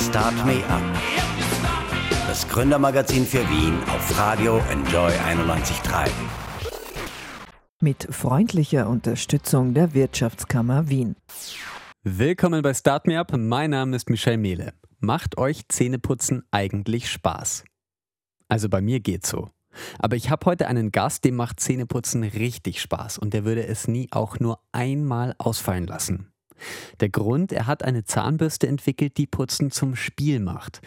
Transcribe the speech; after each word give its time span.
Start 0.00 0.34
Me 0.46 0.64
Up. 0.68 0.82
Das 2.26 2.48
Gründermagazin 2.48 3.26
für 3.26 3.46
Wien 3.50 3.78
auf 3.84 4.18
Radio 4.18 4.56
Enjoy 4.70 5.12
91.3. 5.12 6.08
Mit 7.80 8.08
freundlicher 8.10 8.88
Unterstützung 8.88 9.74
der 9.74 9.92
Wirtschaftskammer 9.92 10.88
Wien. 10.88 11.16
Willkommen 12.02 12.62
bei 12.62 12.72
Start 12.72 13.06
Me 13.06 13.20
Up. 13.20 13.36
Mein 13.36 13.70
Name 13.70 13.94
ist 13.94 14.08
Michel 14.08 14.38
Mehle. 14.38 14.72
Macht 15.00 15.36
euch 15.36 15.68
Zähneputzen 15.68 16.44
eigentlich 16.50 17.10
Spaß? 17.10 17.64
Also 18.48 18.70
bei 18.70 18.80
mir 18.80 19.00
geht's 19.00 19.28
so. 19.28 19.50
Aber 19.98 20.16
ich 20.16 20.30
habe 20.30 20.46
heute 20.46 20.66
einen 20.66 20.92
Gast, 20.92 21.24
dem 21.26 21.36
macht 21.36 21.60
Zähneputzen 21.60 22.24
richtig 22.24 22.80
Spaß 22.80 23.18
und 23.18 23.34
der 23.34 23.44
würde 23.44 23.66
es 23.66 23.86
nie 23.86 24.08
auch 24.12 24.40
nur 24.40 24.60
einmal 24.72 25.34
ausfallen 25.38 25.86
lassen. 25.86 26.29
Der 27.00 27.08
Grund, 27.08 27.52
er 27.52 27.66
hat 27.66 27.82
eine 27.82 28.04
Zahnbürste 28.04 28.66
entwickelt, 28.66 29.16
die 29.16 29.26
Putzen 29.26 29.70
zum 29.70 29.96
Spiel 29.96 30.40
macht. 30.40 30.80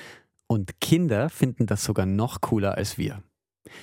Und 0.47 0.79
Kinder 0.79 1.29
finden 1.29 1.65
das 1.65 1.83
sogar 1.83 2.05
noch 2.05 2.41
cooler 2.41 2.77
als 2.77 2.97
wir. 2.97 3.23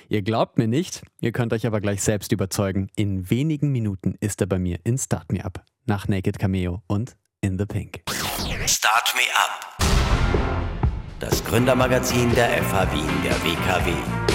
Ihr 0.09 0.23
glaubt 0.23 0.59
mir 0.59 0.69
nicht, 0.69 1.03
ihr 1.21 1.33
könnt 1.33 1.53
euch 1.53 1.67
aber 1.67 1.81
gleich 1.81 2.03
selbst 2.03 2.33
überzeugen. 2.33 2.91
In 2.97 3.31
wenigen 3.31 3.73
Minuten 3.73 4.15
ist 4.21 4.41
er 4.41 4.47
bei 4.47 4.59
mir 4.59 4.79
in 4.85 4.99
Start 4.99 5.33
Me 5.33 5.45
Up 5.45 5.65
nach 5.87 6.07
Naked 6.07 6.39
Cameo 6.39 6.83
und 6.87 7.17
In 7.41 7.59
the 7.59 7.67
Pink. 7.67 8.03
Start 8.67 9.15
Me 9.17 9.23
Up. 9.35 9.79
Das 11.19 11.45
Gründermagazin 11.45 12.35
der 12.35 12.63
FH 12.63 12.93
Wien 12.93 13.23
der 13.25 13.35
WKW. 13.43 14.30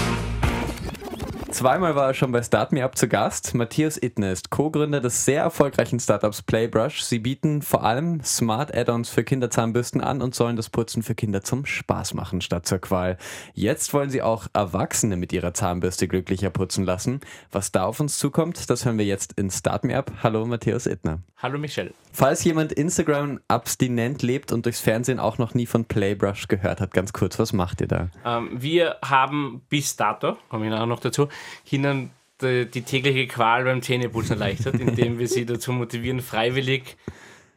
Zweimal 1.56 1.96
war 1.96 2.08
er 2.08 2.12
schon 2.12 2.32
bei 2.32 2.42
Start 2.42 2.72
Me 2.72 2.84
Up 2.84 2.98
zu 2.98 3.08
Gast. 3.08 3.54
Matthias 3.54 3.96
Ittner 3.96 4.30
ist 4.30 4.50
Co-Gründer 4.50 5.00
des 5.00 5.24
sehr 5.24 5.40
erfolgreichen 5.40 5.98
Startups 5.98 6.42
Playbrush. 6.42 7.00
Sie 7.00 7.18
bieten 7.18 7.62
vor 7.62 7.82
allem 7.82 8.22
Smart 8.22 8.76
Add-ons 8.76 9.08
für 9.08 9.24
Kinderzahnbürsten 9.24 10.02
an 10.02 10.20
und 10.20 10.34
sollen 10.34 10.56
das 10.56 10.68
Putzen 10.68 11.02
für 11.02 11.14
Kinder 11.14 11.42
zum 11.42 11.64
Spaß 11.64 12.12
machen 12.12 12.42
statt 12.42 12.66
zur 12.66 12.78
Qual. 12.78 13.16
Jetzt 13.54 13.94
wollen 13.94 14.10
sie 14.10 14.20
auch 14.20 14.48
Erwachsene 14.52 15.16
mit 15.16 15.32
ihrer 15.32 15.54
Zahnbürste 15.54 16.08
glücklicher 16.08 16.50
putzen 16.50 16.84
lassen. 16.84 17.22
Was 17.50 17.72
da 17.72 17.84
auf 17.84 18.00
uns 18.00 18.18
zukommt, 18.18 18.68
das 18.68 18.84
hören 18.84 18.98
wir 18.98 19.06
jetzt 19.06 19.32
in 19.38 19.50
Start 19.50 19.84
Me 19.84 19.96
Up. 19.96 20.12
Hallo 20.22 20.44
Matthias 20.44 20.84
Ittner. 20.84 21.20
Hallo 21.38 21.58
Michelle. 21.58 21.92
Falls 22.12 22.44
jemand 22.44 22.72
Instagram 22.72 23.40
abstinent 23.46 24.22
lebt 24.22 24.52
und 24.52 24.64
durchs 24.64 24.80
Fernsehen 24.80 25.20
auch 25.20 25.36
noch 25.36 25.52
nie 25.52 25.66
von 25.66 25.84
Playbrush 25.84 26.48
gehört 26.48 26.80
hat, 26.80 26.92
ganz 26.92 27.12
kurz, 27.12 27.38
was 27.38 27.52
macht 27.52 27.82
ihr 27.82 27.88
da? 27.88 28.08
Ähm, 28.24 28.50
wir 28.52 28.96
haben 29.04 29.62
bis 29.68 29.96
dato, 29.96 30.36
komme 30.48 30.64
ich 30.64 30.70
nachher 30.70 30.86
noch 30.86 31.00
dazu, 31.00 31.28
Kindern 31.64 32.10
die, 32.42 32.66
die 32.66 32.82
tägliche 32.82 33.26
Qual 33.26 33.64
beim 33.64 33.82
Zähneputzen 33.82 34.32
erleichtert, 34.40 34.74
indem 34.80 35.18
wir 35.18 35.28
sie 35.28 35.46
dazu 35.46 35.72
motivieren, 35.72 36.20
freiwillig 36.20 36.96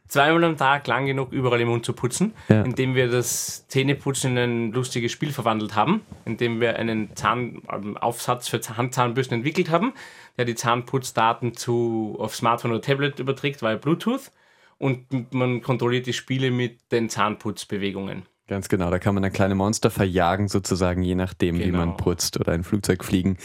zweimal 0.08 0.42
am 0.42 0.56
Tag 0.56 0.86
lang 0.88 1.06
genug 1.06 1.32
überall 1.32 1.60
im 1.60 1.68
Mund 1.68 1.86
zu 1.86 1.92
putzen, 1.92 2.34
Ja. 2.48 2.62
indem 2.62 2.96
wir 2.96 3.08
das 3.08 3.68
Zähneputzen 3.68 4.32
in 4.32 4.38
ein 4.38 4.72
lustiges 4.72 5.12
Spiel 5.12 5.32
verwandelt 5.32 5.76
haben, 5.76 6.00
indem 6.24 6.60
wir 6.60 6.76
einen 6.76 7.14
Zahn, 7.14 7.62
ähm, 7.72 7.96
Aufsatz 7.96 8.48
für 8.48 8.60
Handzahnbürsten 8.76 9.36
entwickelt 9.36 9.70
haben, 9.70 9.92
der 10.36 10.46
die 10.46 10.56
Zahnputzdaten 10.56 11.54
zu, 11.54 12.16
auf 12.18 12.34
Smartphone 12.34 12.72
oder 12.72 12.82
Tablet 12.82 13.20
überträgt 13.20 13.62
via 13.62 13.76
Bluetooth 13.76 14.32
und 14.78 15.32
man 15.32 15.62
kontrolliert 15.62 16.06
die 16.06 16.12
Spiele 16.12 16.50
mit 16.50 16.90
den 16.90 17.08
Zahnputzbewegungen. 17.08 18.22
Ganz 18.50 18.68
genau, 18.68 18.90
da 18.90 18.98
kann 18.98 19.14
man 19.14 19.22
dann 19.22 19.32
kleine 19.32 19.54
Monster 19.54 19.90
verjagen, 19.90 20.48
sozusagen, 20.48 21.04
je 21.04 21.14
nachdem, 21.14 21.60
wie 21.60 21.66
Genau. 21.66 21.78
man 21.78 21.96
putzt 21.96 22.40
oder 22.40 22.50
ein 22.50 22.64
Flugzeug 22.64 23.04
fliegen. 23.04 23.36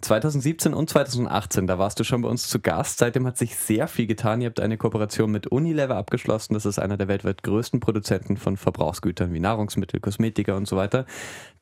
2017 0.00 0.72
und 0.72 0.88
2018, 0.88 1.66
da 1.66 1.78
warst 1.78 2.00
du 2.00 2.04
schon 2.04 2.22
bei 2.22 2.30
uns 2.30 2.48
zu 2.48 2.60
Gast. 2.60 2.96
Seitdem 2.96 3.26
hat 3.26 3.36
sich 3.36 3.56
sehr 3.56 3.88
viel 3.88 4.06
getan. 4.06 4.40
Ihr 4.40 4.46
habt 4.46 4.60
eine 4.60 4.78
Kooperation 4.78 5.30
mit 5.30 5.48
Unilever 5.48 5.96
abgeschlossen. 5.96 6.54
Das 6.54 6.64
ist 6.64 6.78
einer 6.78 6.96
der 6.96 7.08
weltweit 7.08 7.42
größten 7.42 7.78
Produzenten 7.78 8.38
von 8.38 8.56
Verbrauchsgütern 8.56 9.34
wie 9.34 9.40
Nahrungsmittel, 9.40 10.00
Kosmetika 10.00 10.56
und 10.56 10.66
so 10.66 10.78
weiter. 10.78 11.04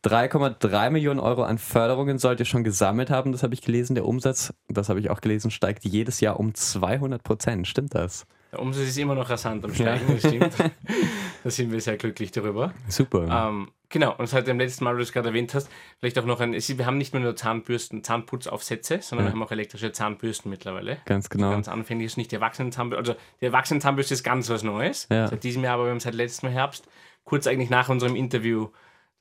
3,3 0.04 0.90
Millionen 0.90 1.18
Euro 1.18 1.42
an 1.42 1.58
Förderungen 1.58 2.18
sollt 2.18 2.38
ihr 2.38 2.46
schon 2.46 2.62
gesammelt 2.62 3.10
haben. 3.10 3.32
Das 3.32 3.42
habe 3.42 3.54
ich 3.54 3.62
gelesen. 3.62 3.96
Der 3.96 4.06
Umsatz, 4.06 4.54
das 4.68 4.88
habe 4.88 5.00
ich 5.00 5.10
auch 5.10 5.20
gelesen, 5.20 5.50
steigt 5.50 5.84
jedes 5.84 6.20
Jahr 6.20 6.38
um 6.38 6.54
200 6.54 7.24
Prozent. 7.24 7.66
Stimmt 7.66 7.96
das? 7.96 8.26
Der 8.52 8.60
Umsatz 8.60 8.88
ist 8.88 8.98
immer 8.98 9.14
noch 9.14 9.30
rasant 9.30 9.64
am 9.64 9.74
Steigen, 9.74 10.06
das 10.08 10.18
stimmt. 10.18 10.52
da 11.44 11.50
sind 11.50 11.72
wir 11.72 11.80
sehr 11.80 11.96
glücklich 11.96 12.32
darüber. 12.32 12.74
Super. 12.86 13.48
Ähm, 13.48 13.70
genau, 13.88 14.14
und 14.18 14.26
seit 14.26 14.46
dem 14.46 14.58
letzten 14.58 14.84
Mal, 14.84 14.92
wo 14.92 14.98
du 14.98 15.04
es 15.04 15.12
gerade 15.12 15.28
erwähnt 15.28 15.54
hast, 15.54 15.70
vielleicht 16.00 16.18
auch 16.18 16.26
noch 16.26 16.38
ein, 16.38 16.52
wir 16.52 16.86
haben 16.86 16.98
nicht 16.98 17.14
mehr 17.14 17.22
nur 17.22 17.34
Zahnbürsten, 17.34 18.04
Zahnputzaufsätze, 18.04 18.98
sondern 19.00 19.28
wir 19.28 19.32
haben 19.32 19.42
auch 19.42 19.52
elektrische 19.52 19.90
Zahnbürsten 19.92 20.50
mittlerweile. 20.50 20.98
Ganz 21.06 21.30
genau. 21.30 21.48
Ganz 21.50 21.66
anfänglich 21.66 22.08
ist 22.08 22.18
nicht 22.18 22.30
die 22.30 22.36
Erwachsenen-Zahnbürste, 22.36 22.98
also 22.98 23.20
die 23.40 23.46
Erwachsenen-Zahnbürste 23.46 24.12
ist 24.12 24.22
ganz 24.22 24.50
was 24.50 24.62
Neues. 24.62 25.06
Ja. 25.10 25.28
Seit 25.28 25.44
diesem 25.44 25.64
Jahr, 25.64 25.74
aber 25.74 25.84
wir 25.84 25.90
haben 25.90 26.00
seit 26.00 26.14
letztem 26.14 26.50
Herbst, 26.50 26.86
kurz 27.24 27.46
eigentlich 27.46 27.70
nach 27.70 27.88
unserem 27.88 28.16
Interview, 28.16 28.68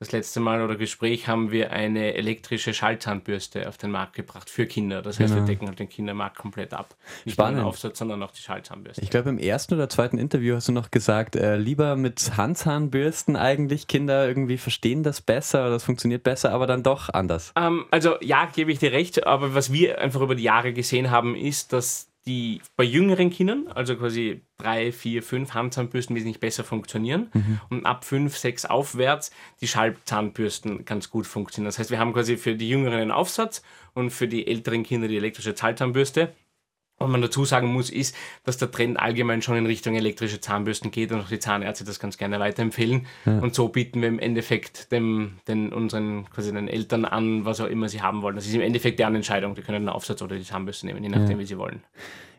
das 0.02 0.12
letzte 0.12 0.40
Mal 0.40 0.64
oder 0.64 0.78
Gespräch, 0.78 1.28
haben 1.28 1.52
wir 1.52 1.72
eine 1.72 2.16
elektrische 2.16 2.74
Schallzahnbürste 2.74 3.70
auf 3.70 3.78
den 3.78 3.92
Markt 3.92 4.16
gebracht 4.16 4.50
für 4.50 4.66
Kinder. 4.66 5.04
Das 5.04 5.20
heißt, 5.20 5.32
Genau. 5.32 5.46
wir 5.46 5.54
decken 5.54 5.68
halt 5.68 5.78
den 5.78 5.90
Kindermarkt 5.90 6.40
komplett 6.40 6.74
ab. 6.74 6.96
Nicht 7.24 7.36
Spannend. 7.36 7.58
nur 7.58 7.66
den 7.66 7.68
Aufsatz, 7.70 8.00
sondern 8.00 8.24
auch 8.24 8.32
die 8.32 8.42
Schallzahnbürste. 8.42 9.00
Ich 9.04 9.12
glaube, 9.12 9.30
im 9.30 9.38
ersten 9.38 9.76
oder 9.76 9.90
zweiten 9.90 10.18
Interview 10.18 10.56
hast 10.56 10.68
du 10.68 10.72
noch 10.72 10.90
gesagt, 10.90 11.36
äh, 11.36 11.56
lieber 11.56 11.96
mit 11.96 12.36
Handzahnbürsten 12.36 13.36
eigentlich. 13.36 13.88
Kinder 13.88 14.28
irgendwie 14.28 14.58
verstehen 14.58 15.04
das 15.04 15.22
besser 15.22 15.62
oder 15.62 15.70
das 15.72 15.84
funktioniert 15.84 16.24
besser, 16.24 16.52
aber 16.52 16.66
dann 16.66 16.82
doch 16.82 17.10
anders. 17.10 17.54
Ähm, 17.56 17.86
also 17.92 18.16
ja, 18.22 18.48
gebe 18.48 18.72
ich 18.72 18.80
dir 18.80 18.92
recht, 18.94 19.28
aber 19.28 19.54
was 19.54 19.72
wir 19.72 20.02
einfach 20.02 20.22
über 20.22 20.34
die 20.34 20.42
Jahre 20.44 20.74
gesehen 20.74 21.12
haben, 21.12 21.36
ist, 21.36 21.74
dass 21.74 22.11
die 22.26 22.62
bei 22.76 22.84
jüngeren 22.84 23.30
Kindern, 23.32 23.68
also 23.68 23.96
quasi 23.96 24.42
drei, 24.58 24.92
vier, 24.92 25.24
fünf 25.24 25.54
Handzahnbürsten 25.54 26.16
wesentlich 26.16 26.40
besser 26.40 26.64
funktionieren 26.64 27.32
und 27.70 27.86
ab 27.86 28.06
fünf, 28.06 28.38
sechs 28.38 28.66
aufwärts 28.66 29.32
die 29.60 29.68
Schallzahnbürsten 29.68 30.86
ganz 30.86 31.10
gut 31.10 31.26
funktionieren. 31.26 31.70
Das 31.70 31.80
heißt, 31.80 31.90
wir 31.90 31.98
haben 31.98 32.14
quasi 32.14 32.38
für 32.38 32.56
die 32.56 32.70
Jüngeren 32.70 33.00
einen 33.00 33.12
Aufsatz 33.12 33.64
und 33.94 34.12
für 34.12 34.28
die 34.28 34.46
älteren 34.46 34.84
Kinder 34.84 35.08
die 35.08 35.18
elektrische 35.18 35.56
Zahnzahnbürste. 35.56 36.34
Was 37.02 37.10
man 37.10 37.22
dazu 37.22 37.46
sagen 37.46 37.68
muss, 37.74 37.90
ist, 37.90 38.16
dass 38.44 38.58
der 38.58 38.72
Trend 38.72 39.00
allgemein 39.00 39.42
schon 39.42 39.58
in 39.58 39.66
Richtung 39.66 39.96
elektrische 39.96 40.40
Zahnbürsten 40.40 40.92
geht 40.92 41.12
und 41.12 41.22
auch 41.22 41.30
die 41.30 41.40
Zahnärzte 41.40 41.84
das 41.84 42.00
ganz 42.00 42.18
gerne 42.18 42.40
weiterempfehlen. 42.40 43.08
Und 43.42 43.56
so 43.56 43.68
bieten 43.70 44.02
wir 44.02 44.08
im 44.08 44.20
Endeffekt 44.20 44.92
dem, 44.92 45.34
den, 45.48 45.74
unseren 45.74 46.30
quasi 46.30 46.54
den 46.54 46.68
Eltern 46.68 47.06
an, 47.06 47.46
was 47.46 47.60
auch 47.62 47.68
immer 47.68 47.90
sie 47.90 48.02
haben 48.02 48.22
wollen. 48.22 48.36
Das 48.36 48.46
ist 48.46 48.54
im 48.54 48.62
Endeffekt 48.62 49.00
deren 49.00 49.16
Entscheidung. 49.16 49.56
Die 49.56 49.62
können 49.62 49.84
den 49.84 49.90
Aufsatz 49.90 50.22
oder 50.22 50.36
die 50.36 50.44
Zahnbürste 50.44 50.86
nehmen, 50.86 51.04
je 51.04 51.10
nachdem, 51.10 51.40
wie 51.40 51.46
sie 51.46 51.58
wollen. 51.58 51.82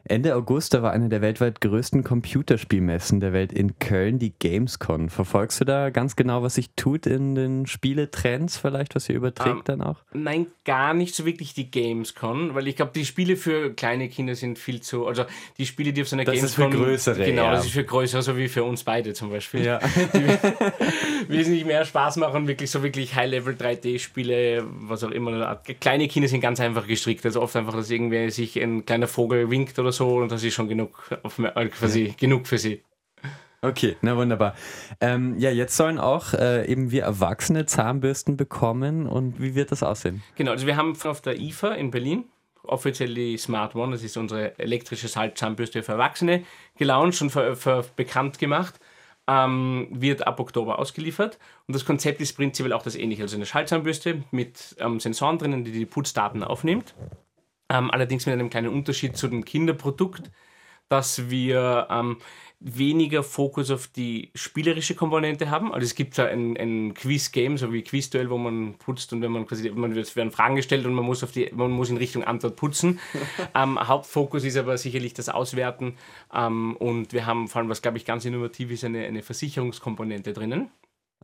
Ende 0.05 0.35
August, 0.35 0.75
da 0.75 0.83
war 0.83 0.93
eine 0.93 1.09
der 1.09 1.23
weltweit 1.23 1.61
größten 1.61 2.03
Computerspielmessen 2.05 3.21
der 3.21 3.33
Welt 3.33 3.53
in 3.53 3.79
Köln, 3.79 4.19
die 4.19 4.33
Gamescon. 4.39 5.09
Verfolgst 5.09 5.61
du 5.61 5.65
da 5.65 5.91
ganz 5.91 6.17
genau, 6.17 6.43
was 6.43 6.57
sich 6.57 6.71
tut 6.77 7.07
in 7.07 7.35
den 7.35 7.67
Spieletrends 7.67 8.57
vielleicht, 8.57 8.95
was 8.95 9.09
ihr 9.09 9.17
überträgt 9.17 9.69
Ähm, 9.69 9.79
dann 9.79 9.83
auch? 9.83 9.97
Nein, 10.13 10.47
gar 10.65 10.95
nicht 10.95 11.15
so 11.15 11.25
wirklich 11.25 11.55
die 11.55 11.71
Gamescon, 11.71 12.55
weil 12.55 12.67
ich 12.69 12.77
glaube, 12.77 12.93
die 12.95 13.05
Spiele 13.05 13.37
für 13.37 13.73
kleine 13.75 14.09
Kinder 14.09 14.35
sind 14.35 14.59
viel 14.59 14.81
zu, 14.81 15.07
also 15.07 15.25
die 15.59 15.67
Spiele, 15.67 15.93
die 15.93 16.03
auf 16.03 16.09
so 16.09 16.17
einer 16.17 16.25
Das 16.25 16.35
ist 16.35 16.57
Gamescon... 16.57 16.73
für 16.73 16.79
größere, 16.79 17.25
Genau, 17.25 17.45
ja. 17.45 17.53
das 17.53 17.67
ist 17.67 17.73
für 17.73 17.85
größere, 17.85 18.23
so 18.23 18.37
wie 18.37 18.49
für 18.49 18.65
uns 18.65 18.83
beide 18.83 19.15
zum 19.15 19.31
Beispiel. 19.31 19.65
Ja. 19.65 19.81
wesentlich 21.29 21.65
mehr 21.65 21.85
Spaß 21.85 22.17
machen, 22.17 22.49
wirklich 22.49 22.71
so 22.71 22.83
wirklich 22.83 23.15
High-Level 23.15 23.55
3D-Spiele, 23.55 24.65
was 24.67 25.05
auch 25.05 25.11
immer. 25.11 25.61
Kleine 25.81 26.09
Kinder 26.09 26.29
sind 26.29 26.41
ganz 26.41 26.61
einfach 26.61 26.87
gestrickt. 26.87 27.25
Also 27.25 27.41
oft 27.41 27.55
einfach, 27.57 27.75
dass 27.75 27.91
irgendwie 27.91 28.31
sich 28.31 28.61
ein 28.61 28.85
kleiner 28.85 29.07
Vogel 29.07 29.51
winkt 29.51 29.79
oder 29.79 29.92
so 29.93 30.17
und 30.17 30.33
das 30.33 30.43
ist 30.43 30.55
schon 30.55 30.69
genug, 30.69 31.03
quasi 31.79 32.15
genug 32.19 32.47
für 32.47 32.59
sie. 32.59 32.83
Okay, 33.65 33.97
na 34.01 34.17
wunderbar. 34.17 34.57
Ähm, 35.01 35.39
ja, 35.39 35.51
jetzt 35.51 35.77
sollen 35.77 36.01
auch 36.01 36.35
äh, 36.35 36.67
eben 36.67 36.91
wir 36.91 37.05
Erwachsene 37.05 37.65
Zahnbürsten 37.65 38.37
bekommen 38.37 39.07
und 39.07 39.41
wie 39.41 39.55
wird 39.55 39.71
das 39.71 39.85
aussehen? 39.85 40.23
Genau, 40.35 40.51
also 40.51 40.67
wir 40.67 40.77
haben 40.77 40.97
auf 41.05 41.21
der 41.21 41.39
IFA 41.39 41.75
in 41.75 41.93
Berlin 41.93 42.25
offiziell 42.65 43.15
die 43.15 43.37
Smart 43.37 43.75
One, 43.75 43.93
das 43.93 44.03
ist 44.03 44.17
unsere 44.17 44.59
elektrische 44.59 45.09
Salzzahnbürste 45.09 45.83
für 45.83 45.93
Erwachsene, 45.93 46.45
gelauncht 46.77 47.21
und 47.23 47.31
ver, 47.31 47.57
ver, 47.57 47.85
bekannt 47.97 48.39
gemacht. 48.39 48.79
Ähm, 49.29 49.87
wird 49.93 50.27
ab 50.27 50.41
Oktober 50.41 50.81
ausgeliefert. 50.81 51.39
Und 51.69 51.77
das 51.77 51.85
Konzept 51.85 52.21
ist 52.21 52.37
prinzipiell 52.37 52.73
auch 52.73 52.83
das 52.83 52.97
ähnliche. 52.97 53.23
Also 53.23 53.37
eine 53.37 53.47
Schallzahnbürste 53.47 54.25
mit 54.33 54.75
ähm, 54.81 54.99
Sensoren 54.99 55.39
drinnen, 55.39 55.63
die 55.63 55.71
die 55.71 55.87
Putzdaten 55.87 56.43
aufnimmt. 56.43 56.93
Ähm, 57.73 57.91
allerdings 57.91 58.27
mit 58.27 58.35
einem 58.35 58.51
kleinen 58.51 58.69
Unterschied 58.69 59.17
zu 59.17 59.29
dem 59.29 59.45
Kinderprodukt, 59.47 60.31
dass 60.91 61.31
wir 61.31 61.87
ähm, 61.91 62.19
weniger 62.61 63.23
Fokus 63.23 63.71
auf 63.71 63.87
die 63.87 64.31
spielerische 64.35 64.95
Komponente 64.95 65.49
haben. 65.49 65.73
Also 65.73 65.87
es 65.87 65.95
gibt 65.95 66.19
da 66.19 66.27
ein, 66.27 66.55
ein 66.59 66.93
Quiz-Game, 66.93 67.57
so 67.57 67.73
wie 67.73 67.83
Quiz-Duell, 67.83 68.29
wo 68.29 68.37
man 68.37 68.75
putzt 68.75 69.15
und 69.15 69.23
wenn 69.23 69.33
man 69.33 69.47
quasi, 69.47 69.71
man 69.71 69.95
wird, 69.95 70.15
werden 70.17 70.31
Fragen 70.31 70.55
gestellt 70.55 70.85
und 70.85 70.93
man 70.93 71.05
muss, 71.07 71.25
auf 71.25 71.33
die, 71.33 71.51
man 71.55 71.71
muss 71.71 71.89
in 71.89 71.97
Richtung 71.97 72.25
Antwort 72.25 72.57
putzen. 72.57 73.01
ähm, 73.55 73.81
Hauptfokus 73.81 74.45
ist 74.45 74.59
aber 74.59 74.77
sicherlich 74.77 75.15
das 75.15 75.31
Auswerten 75.31 75.97
ähm, 76.35 76.77
und 76.77 77.15
wir 77.15 77.25
haben 77.25 77.49
vor 77.49 77.61
allem, 77.61 77.71
was 77.71 77.81
glaube 77.81 77.97
ich 77.97 78.05
ganz 78.05 78.27
innovativ 78.27 78.71
ist, 78.71 78.85
eine, 78.85 79.07
eine 79.07 79.23
Versicherungskomponente 79.23 80.35
drinnen. 80.35 80.71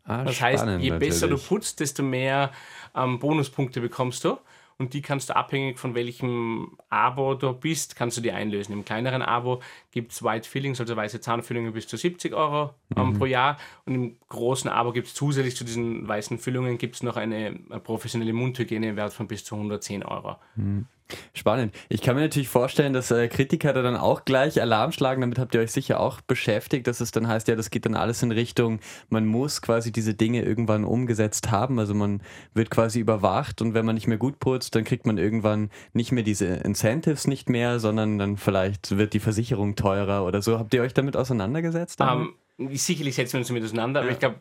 Ah, 0.04 0.24
Das 0.24 0.40
heißt, 0.40 0.62
spannend 0.62 0.82
je 0.82 0.92
besser 0.92 1.28
du 1.28 1.36
putzt, 1.36 1.80
desto 1.80 2.02
mehr 2.02 2.52
ähm, 2.96 3.18
Bonuspunkte 3.18 3.82
bekommst 3.82 4.24
du. 4.24 4.38
Und 4.78 4.94
die 4.94 5.02
kannst 5.02 5.28
du 5.28 5.36
abhängig 5.36 5.78
von 5.78 5.94
welchem 5.94 6.78
Abo 6.88 7.34
du 7.34 7.52
bist, 7.52 7.96
kannst 7.96 8.16
du 8.16 8.20
die 8.20 8.30
einlösen. 8.32 8.72
Im 8.72 8.84
kleineren 8.84 9.22
Abo 9.22 9.60
gibt 9.98 10.12
es 10.12 10.22
White 10.22 10.48
Fillings, 10.48 10.80
also 10.80 10.94
weiße 10.94 11.20
Zahnfüllungen 11.20 11.72
bis 11.72 11.88
zu 11.88 11.96
70 11.96 12.32
Euro 12.34 12.72
ähm, 12.96 13.08
mhm. 13.08 13.18
pro 13.18 13.26
Jahr 13.26 13.56
und 13.84 13.94
im 13.96 14.16
großen 14.28 14.70
Abo 14.70 14.92
gibt 14.92 15.08
es 15.08 15.14
zusätzlich 15.14 15.56
zu 15.56 15.64
diesen 15.64 16.06
weißen 16.06 16.38
Füllungen 16.38 16.78
gibt's 16.78 17.02
noch 17.02 17.16
eine, 17.16 17.58
professionelle 17.82 18.32
Mundhygiene 18.32 18.90
im 18.90 18.96
Wert 18.96 19.12
von 19.12 19.26
bis 19.26 19.44
zu 19.44 19.56
110 19.56 20.04
Euro. 20.04 20.36
Mhm. 20.54 20.86
Spannend. 21.32 21.74
Ich 21.88 22.02
kann 22.02 22.16
mir 22.16 22.22
natürlich 22.22 22.48
vorstellen, 22.48 22.92
dass 22.92 23.10
äh, 23.10 23.28
Kritiker 23.28 23.72
da 23.72 23.80
dann 23.80 23.96
auch 23.96 24.26
gleich 24.26 24.60
Alarm 24.60 24.92
schlagen. 24.92 25.22
Damit 25.22 25.38
habt 25.38 25.54
ihr 25.54 25.62
euch 25.62 25.72
sicher 25.72 26.00
auch 26.00 26.20
beschäftigt, 26.20 26.86
dass 26.86 27.00
es 27.00 27.12
dann 27.12 27.28
heißt, 27.28 27.48
ja, 27.48 27.56
das 27.56 27.70
geht 27.70 27.86
dann 27.86 27.94
alles 27.94 28.22
in 28.22 28.30
Richtung, 28.30 28.80
man 29.08 29.26
muss 29.26 29.62
quasi 29.62 29.90
diese 29.90 30.12
Dinge 30.12 30.42
irgendwann 30.42 30.84
umgesetzt 30.84 31.50
haben. 31.50 31.78
Also 31.78 31.94
man 31.94 32.20
wird 32.52 32.70
quasi 32.70 33.00
überwacht 33.00 33.62
und 33.62 33.72
wenn 33.72 33.86
man 33.86 33.94
nicht 33.94 34.06
mehr 34.06 34.18
gut 34.18 34.38
putzt, 34.38 34.74
dann 34.74 34.84
kriegt 34.84 35.06
man 35.06 35.16
irgendwann 35.16 35.70
nicht 35.94 36.12
mehr 36.12 36.24
diese 36.24 36.46
Incentives 36.46 37.26
nicht 37.26 37.48
mehr, 37.48 37.80
sondern 37.80 38.18
dann 38.18 38.36
vielleicht 38.36 38.98
wird 38.98 39.14
die 39.14 39.20
Versicherung 39.20 39.76
teurer 39.76 39.87
oder 39.88 40.42
so. 40.42 40.58
Habt 40.58 40.74
ihr 40.74 40.82
euch 40.82 40.94
damit 40.94 41.16
auseinandergesetzt? 41.16 42.00
Um, 42.00 42.34
ähm, 42.58 42.76
sicherlich 42.76 43.14
setzen 43.14 43.34
wir 43.34 43.38
uns 43.40 43.48
damit 43.48 43.64
auseinander, 43.64 44.00
ja. 44.00 44.04
aber 44.04 44.12
ich 44.12 44.18
glaube, 44.18 44.40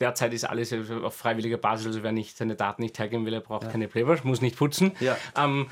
derzeit 0.00 0.32
ist 0.32 0.44
alles 0.44 0.72
auf 0.72 1.14
freiwilliger 1.14 1.58
Basis. 1.58 1.86
Also 1.86 2.02
wer 2.02 2.12
nicht 2.12 2.36
seine 2.36 2.54
Daten 2.56 2.82
nicht 2.82 2.98
hergeben 2.98 3.26
will, 3.26 3.34
er 3.34 3.40
braucht 3.40 3.64
ja. 3.64 3.70
keine 3.70 3.88
Playwash, 3.88 4.24
muss 4.24 4.40
nicht 4.40 4.56
putzen. 4.56 4.92
Ja. 5.00 5.16
Ähm, 5.36 5.66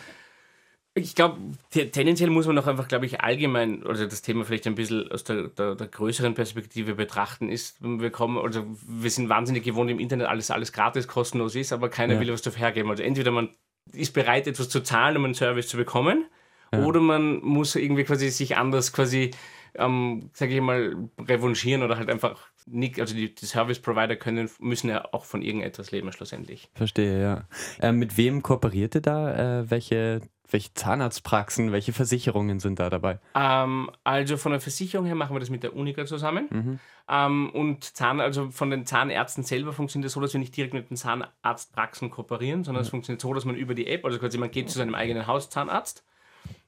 ich 0.95 1.15
glaube, 1.15 1.39
tendenziell 1.71 2.29
muss 2.29 2.47
man 2.47 2.59
auch 2.59 2.67
einfach, 2.67 2.87
glaube 2.87 3.07
ich, 3.07 3.23
allgemein, 3.23 3.83
also 3.87 4.05
das 4.05 4.21
Thema 4.21 4.45
vielleicht 4.45 4.67
ein 4.67 4.75
bisschen 4.75 5.11
aus 5.11 5.25
der, 5.25 5.49
der, 5.49 5.75
der, 5.75 5.87
größeren 5.87 6.35
Perspektive 6.35 6.95
betrachten, 6.95 7.49
ist, 7.49 7.79
wir 7.81 8.11
kommen, 8.11 8.37
also 8.37 8.67
wir 8.87 9.11
sind 9.11 9.31
wahnsinnig 9.31 9.65
gewohnt 9.65 9.91
im 9.91 9.99
Internet, 9.99 10.27
alles, 10.27 10.51
alles 10.51 10.71
gratis, 10.73 11.09
kostenlos 11.09 11.55
ist, 11.55 11.73
aber 11.73 11.89
keiner 11.89 12.15
ja. 12.15 12.21
will 12.21 12.33
was 12.33 12.43
dafür 12.43 12.61
hergeben. 12.61 12.91
Also 12.91 13.03
entweder 13.03 13.31
man 13.31 13.49
ist 13.93 14.13
bereit, 14.13 14.47
etwas 14.47 14.69
zu 14.69 14.83
zahlen, 14.83 15.17
um 15.17 15.25
einen 15.25 15.35
Service 15.35 15.69
zu 15.69 15.79
bekommen, 15.79 16.27
ja. 16.73 16.85
oder 16.85 17.01
man 17.01 17.41
muss 17.41 17.75
irgendwie 17.77 18.05
quasi 18.05 18.31
sich 18.31 18.57
anders 18.57 18.93
quasi, 18.93 19.31
ähm, 19.75 20.31
sage 20.33 20.55
ich 20.55 20.61
mal, 20.61 20.97
revanchieren 21.19 21.83
oder 21.83 21.97
halt 21.97 22.11
einfach 22.11 22.39
nicht, 22.67 23.01
also 23.01 23.15
die, 23.15 23.35
die 23.35 23.47
Service-Provider 23.47 24.17
können, 24.17 24.49
müssen 24.61 24.89
ja 24.89 25.05
auch 25.13 25.25
von 25.25 25.43
irgendetwas 25.43 25.91
leben 25.91 26.13
schlussendlich. 26.13 26.71
Verstehe, 26.75 27.21
ja. 27.21 27.45
Äh, 27.81 27.93
mit 27.93 28.17
wem 28.17 28.43
kooperiert 28.43 28.95
ihr 28.95 29.01
da? 29.01 29.61
Äh, 29.61 29.71
welche 29.71 30.23
welche 30.53 30.75
Zahnarztpraxen, 30.75 31.73
welche 31.73 31.93
Versicherungen 31.93 32.61
sind 32.61 32.79
da 32.79 32.91
dabei? 32.91 33.19
Ähm, 33.35 33.91
also 34.05 34.37
von 34.37 34.53
der 34.53 34.61
Versicherung 34.61 35.07
her 35.07 35.15
machen 35.15 35.35
wir 35.35 35.41
das 35.41 35.51
mit 35.51 35.63
der 35.63 35.75
Unica 35.75 36.05
zusammen. 36.05 36.49
Mhm. 36.51 36.79
Ähm, 37.09 37.51
und 37.51 37.85
Zahn, 37.85 38.21
also 38.21 38.51
von 38.51 38.71
den 38.71 38.87
Zahnärzten 38.87 39.45
selber 39.45 39.73
funktioniert 39.73 40.09
es 40.09 40.13
so, 40.13 40.21
dass 40.21 40.33
wir 40.33 40.41
nicht 40.41 40.57
direkt 40.57 40.75
mit 40.75 40.91
den 40.91 40.97
Zahnarztpraxen 40.97 42.11
kooperieren, 42.11 42.65
sondern 42.65 42.83
mhm. 42.83 42.87
es 42.87 42.91
funktioniert 42.91 43.21
so, 43.21 43.33
dass 43.35 43.45
man 43.45 43.57
über 43.57 43.75
die 43.75 43.87
App, 43.87 44.05
also 44.05 44.19
quasi 44.19 44.39
man 44.39 44.51
geht 44.51 44.71
zu 44.71 44.79
seinem 44.79 44.95
eigenen 44.95 45.27
Hauszahnarzt, 45.27 46.05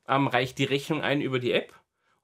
ähm, 0.09 0.27
reicht 0.27 0.59
die 0.59 0.65
Rechnung 0.65 1.03
ein 1.03 1.21
über 1.21 1.39
die 1.39 1.53
App 1.53 1.73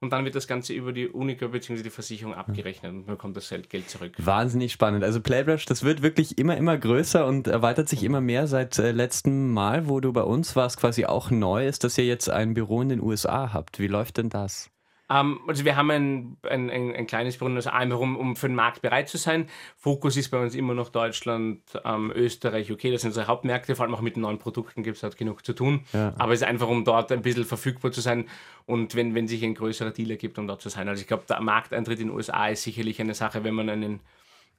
und 0.01 0.11
dann 0.11 0.25
wird 0.25 0.35
das 0.35 0.47
Ganze 0.47 0.73
über 0.73 0.93
die 0.93 1.07
Unica 1.07 1.47
bzw. 1.47 1.83
die 1.83 1.89
Versicherung 1.91 2.33
abgerechnet 2.33 2.91
und 2.91 3.05
man 3.05 3.15
bekommt 3.17 3.37
das 3.37 3.53
Geld 3.69 3.89
zurück. 3.89 4.13
Wahnsinnig 4.17 4.71
spannend. 4.71 5.03
Also 5.03 5.21
Playbrush, 5.21 5.65
das 5.65 5.83
wird 5.83 6.01
wirklich 6.01 6.39
immer, 6.39 6.57
immer 6.57 6.77
größer 6.77 7.25
und 7.25 7.47
erweitert 7.47 7.87
sich 7.87 8.03
immer 8.03 8.19
mehr 8.19 8.47
seit 8.47 8.79
äh, 8.79 8.91
letztem 8.91 9.53
Mal, 9.53 9.87
wo 9.87 9.99
du 9.99 10.11
bei 10.11 10.23
uns 10.23 10.55
warst, 10.55 10.77
quasi 10.77 11.05
auch 11.05 11.29
neu 11.29 11.67
ist, 11.67 11.83
dass 11.83 11.97
ihr 11.99 12.05
jetzt 12.05 12.29
ein 12.29 12.55
Büro 12.55 12.81
in 12.81 12.89
den 12.89 13.01
USA 13.01 13.53
habt. 13.53 13.79
Wie 13.79 13.87
läuft 13.87 14.17
denn 14.17 14.29
das? 14.29 14.71
Ähm, 15.11 15.39
also 15.47 15.65
wir 15.65 15.75
haben 15.75 15.91
ein, 15.91 16.37
ein, 16.43 16.69
ein, 16.69 16.95
ein 16.95 17.07
kleines 17.07 17.37
Brunnen, 17.37 17.57
also 17.57 17.69
einmal 17.69 17.97
um, 17.97 18.35
für 18.35 18.47
den 18.47 18.55
Markt 18.55 18.81
bereit 18.81 19.09
zu 19.09 19.17
sein. 19.17 19.47
Fokus 19.77 20.15
ist 20.15 20.29
bei 20.29 20.41
uns 20.41 20.55
immer 20.55 20.73
noch 20.73 20.89
Deutschland, 20.89 21.61
ähm, 21.83 22.11
Österreich, 22.15 22.71
okay, 22.71 22.91
das 22.91 23.01
sind 23.01 23.09
unsere 23.09 23.27
Hauptmärkte, 23.27 23.75
vor 23.75 23.85
allem 23.85 23.95
auch 23.95 24.01
mit 24.01 24.15
neuen 24.15 24.39
Produkten 24.39 24.83
gibt 24.83 24.97
es 24.97 25.03
halt 25.03 25.17
genug 25.17 25.45
zu 25.45 25.53
tun. 25.53 25.81
Ja. 25.91 26.13
Aber 26.17 26.33
es 26.33 26.41
ist 26.41 26.47
einfach, 26.47 26.67
um 26.67 26.85
dort 26.85 27.11
ein 27.11 27.21
bisschen 27.21 27.45
verfügbar 27.45 27.91
zu 27.91 28.01
sein 28.01 28.25
und 28.65 28.95
wenn, 28.95 29.13
wenn 29.13 29.27
sich 29.27 29.43
ein 29.43 29.55
größerer 29.55 29.91
Dealer 29.91 30.15
gibt, 30.15 30.39
um 30.39 30.47
dort 30.47 30.61
zu 30.61 30.69
sein. 30.69 30.87
Also 30.87 31.01
ich 31.01 31.07
glaube, 31.07 31.23
der 31.27 31.41
Markteintritt 31.41 31.99
in 31.99 32.07
den 32.07 32.15
USA 32.15 32.47
ist 32.47 32.63
sicherlich 32.63 33.01
eine 33.01 33.13
Sache, 33.13 33.43
wenn 33.43 33.53
man 33.53 33.69
einen, 33.69 33.99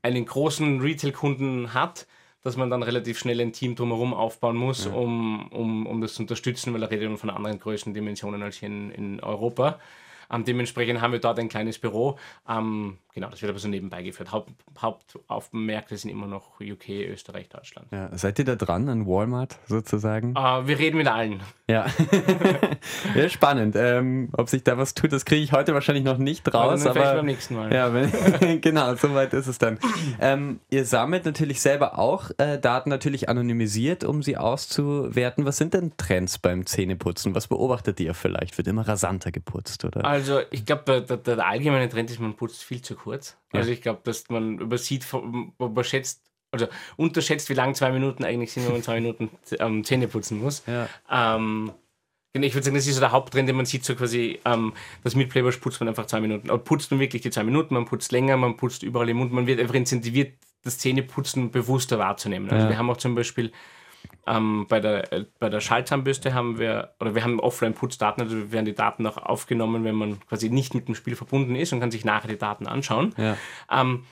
einen 0.02 0.26
großen 0.26 0.80
Retail-Kunden 0.80 1.72
hat, 1.72 2.06
dass 2.42 2.56
man 2.56 2.70
dann 2.70 2.82
relativ 2.82 3.18
schnell 3.18 3.40
ein 3.40 3.52
Team 3.52 3.76
drumherum 3.76 4.12
aufbauen 4.12 4.56
muss, 4.56 4.86
ja. 4.86 4.92
um, 4.92 5.46
um, 5.48 5.86
um 5.86 6.00
das 6.00 6.14
zu 6.14 6.22
unterstützen, 6.22 6.74
weil 6.74 6.82
er 6.82 6.90
redet 6.90 7.18
von 7.18 7.30
anderen 7.30 7.60
Größendimensionen 7.60 8.42
als 8.42 8.56
hier 8.56 8.68
in, 8.68 8.90
in 8.90 9.20
Europa. 9.20 9.78
Ähm, 10.32 10.44
dementsprechend 10.44 11.00
haben 11.00 11.12
wir 11.12 11.20
dort 11.20 11.38
ein 11.38 11.48
kleines 11.48 11.78
Büro. 11.78 12.18
Genau, 13.14 13.28
das 13.28 13.42
wird 13.42 13.50
aber 13.50 13.58
so 13.58 13.68
nebenbei 13.68 14.02
geführt. 14.02 14.32
Haupt, 14.32 14.52
Hauptaufmärkte 14.78 15.96
sind 15.98 16.10
immer 16.10 16.26
noch 16.26 16.60
UK, 16.60 16.88
Österreich, 17.10 17.50
Deutschland. 17.50 17.88
Ja, 17.92 18.08
seid 18.16 18.38
ihr 18.38 18.46
da 18.46 18.56
dran 18.56 18.88
an 18.88 19.06
Walmart 19.06 19.58
sozusagen? 19.66 20.30
Uh, 20.30 20.66
wir 20.66 20.78
reden 20.78 20.96
mit 20.96 21.06
allen. 21.06 21.40
Ja, 21.68 21.86
ja 23.14 23.28
spannend. 23.28 23.76
Ähm, 23.76 24.30
ob 24.32 24.48
sich 24.48 24.64
da 24.64 24.78
was 24.78 24.94
tut, 24.94 25.12
das 25.12 25.26
kriege 25.26 25.42
ich 25.42 25.52
heute 25.52 25.74
wahrscheinlich 25.74 26.04
noch 26.04 26.16
nicht 26.16 26.52
raus. 26.54 26.86
aber 26.86 27.16
beim 27.16 27.26
nächsten 27.26 27.54
Mal. 27.54 27.70
Ja, 27.72 27.92
wenn, 27.92 28.60
genau, 28.62 28.94
soweit 28.94 29.34
ist 29.34 29.46
es 29.46 29.58
dann. 29.58 29.78
Ähm, 30.18 30.60
ihr 30.70 30.86
sammelt 30.86 31.26
natürlich 31.26 31.60
selber 31.60 31.98
auch 31.98 32.30
äh, 32.38 32.58
Daten 32.58 32.88
natürlich 32.88 33.28
anonymisiert, 33.28 34.04
um 34.04 34.22
sie 34.22 34.38
auszuwerten. 34.38 35.44
Was 35.44 35.58
sind 35.58 35.74
denn 35.74 35.92
Trends 35.98 36.38
beim 36.38 36.64
Zähneputzen? 36.64 37.34
Was 37.34 37.46
beobachtet 37.46 38.00
ihr 38.00 38.14
vielleicht? 38.14 38.56
Wird 38.56 38.68
immer 38.68 38.88
rasanter 38.88 39.32
geputzt, 39.32 39.84
oder? 39.84 40.02
Also 40.06 40.40
ich 40.50 40.64
glaube, 40.64 40.84
der, 40.86 41.00
der, 41.02 41.16
der, 41.18 41.46
allgemeine 41.46 41.90
Trend 41.90 42.10
ist, 42.10 42.20
man 42.20 42.34
putzt 42.34 42.64
viel 42.64 42.80
zu 42.80 43.01
kurz. 43.02 43.36
Ja. 43.52 43.60
Also 43.60 43.70
ich 43.70 43.82
glaube, 43.82 44.00
dass 44.04 44.28
man 44.28 44.58
übersieht, 44.58 45.06
überschätzt, 45.58 46.22
also 46.52 46.66
unterschätzt, 46.96 47.48
wie 47.48 47.54
lang 47.54 47.74
zwei 47.74 47.90
Minuten 47.90 48.24
eigentlich 48.24 48.52
sind, 48.52 48.66
wenn 48.66 48.72
man 48.72 48.82
zwei 48.82 49.00
Minuten 49.00 49.30
ähm, 49.58 49.84
Zähne 49.84 50.08
putzen 50.08 50.40
muss. 50.40 50.62
Ja. 50.66 50.88
Ähm, 51.10 51.72
genau, 52.32 52.46
ich 52.46 52.54
würde 52.54 52.64
sagen, 52.64 52.76
das 52.76 52.86
ist 52.86 52.94
so 52.94 53.00
der 53.00 53.12
Haupttrend, 53.12 53.48
den 53.48 53.56
man 53.56 53.66
sieht, 53.66 53.84
so 53.84 53.94
quasi, 53.94 54.38
ähm, 54.44 54.74
das 55.02 55.14
mit 55.14 55.30
Playwash 55.30 55.56
putzt 55.56 55.80
man 55.80 55.88
einfach 55.88 56.06
zwei 56.06 56.20
Minuten. 56.20 56.50
Aber 56.50 56.58
putzt 56.58 56.90
man 56.90 57.00
wirklich 57.00 57.22
die 57.22 57.30
zwei 57.30 57.44
Minuten, 57.44 57.74
man 57.74 57.86
putzt 57.86 58.12
länger, 58.12 58.36
man 58.36 58.56
putzt 58.56 58.82
überall 58.82 59.08
im 59.08 59.16
Mund, 59.16 59.32
man 59.32 59.46
wird 59.46 59.60
einfach 59.60 59.74
incentiviert, 59.74 60.34
das 60.62 60.78
Zähneputzen 60.78 61.50
bewusster 61.50 61.98
wahrzunehmen. 61.98 62.48
Also 62.50 62.64
ja. 62.64 62.70
wir 62.70 62.78
haben 62.78 62.90
auch 62.90 62.96
zum 62.96 63.14
Beispiel 63.14 63.50
ähm, 64.26 64.66
bei, 64.68 64.80
der, 64.80 65.12
äh, 65.12 65.24
bei 65.38 65.48
der 65.48 65.60
Schaltzahnbürste 65.60 66.34
haben 66.34 66.58
wir, 66.58 66.94
oder 67.00 67.14
wir 67.14 67.24
haben 67.24 67.40
Offline-Putzdaten, 67.40 68.22
also 68.22 68.52
werden 68.52 68.66
die 68.66 68.74
Daten 68.74 69.06
auch 69.06 69.16
aufgenommen, 69.16 69.84
wenn 69.84 69.94
man 69.94 70.20
quasi 70.28 70.48
nicht 70.48 70.74
mit 70.74 70.88
dem 70.88 70.94
Spiel 70.94 71.16
verbunden 71.16 71.56
ist 71.56 71.72
und 71.72 71.80
kann 71.80 71.90
sich 71.90 72.04
nachher 72.04 72.28
die 72.28 72.38
Daten 72.38 72.66
anschauen. 72.66 73.14
Ja. 73.16 73.36
Ähm, 73.70 74.04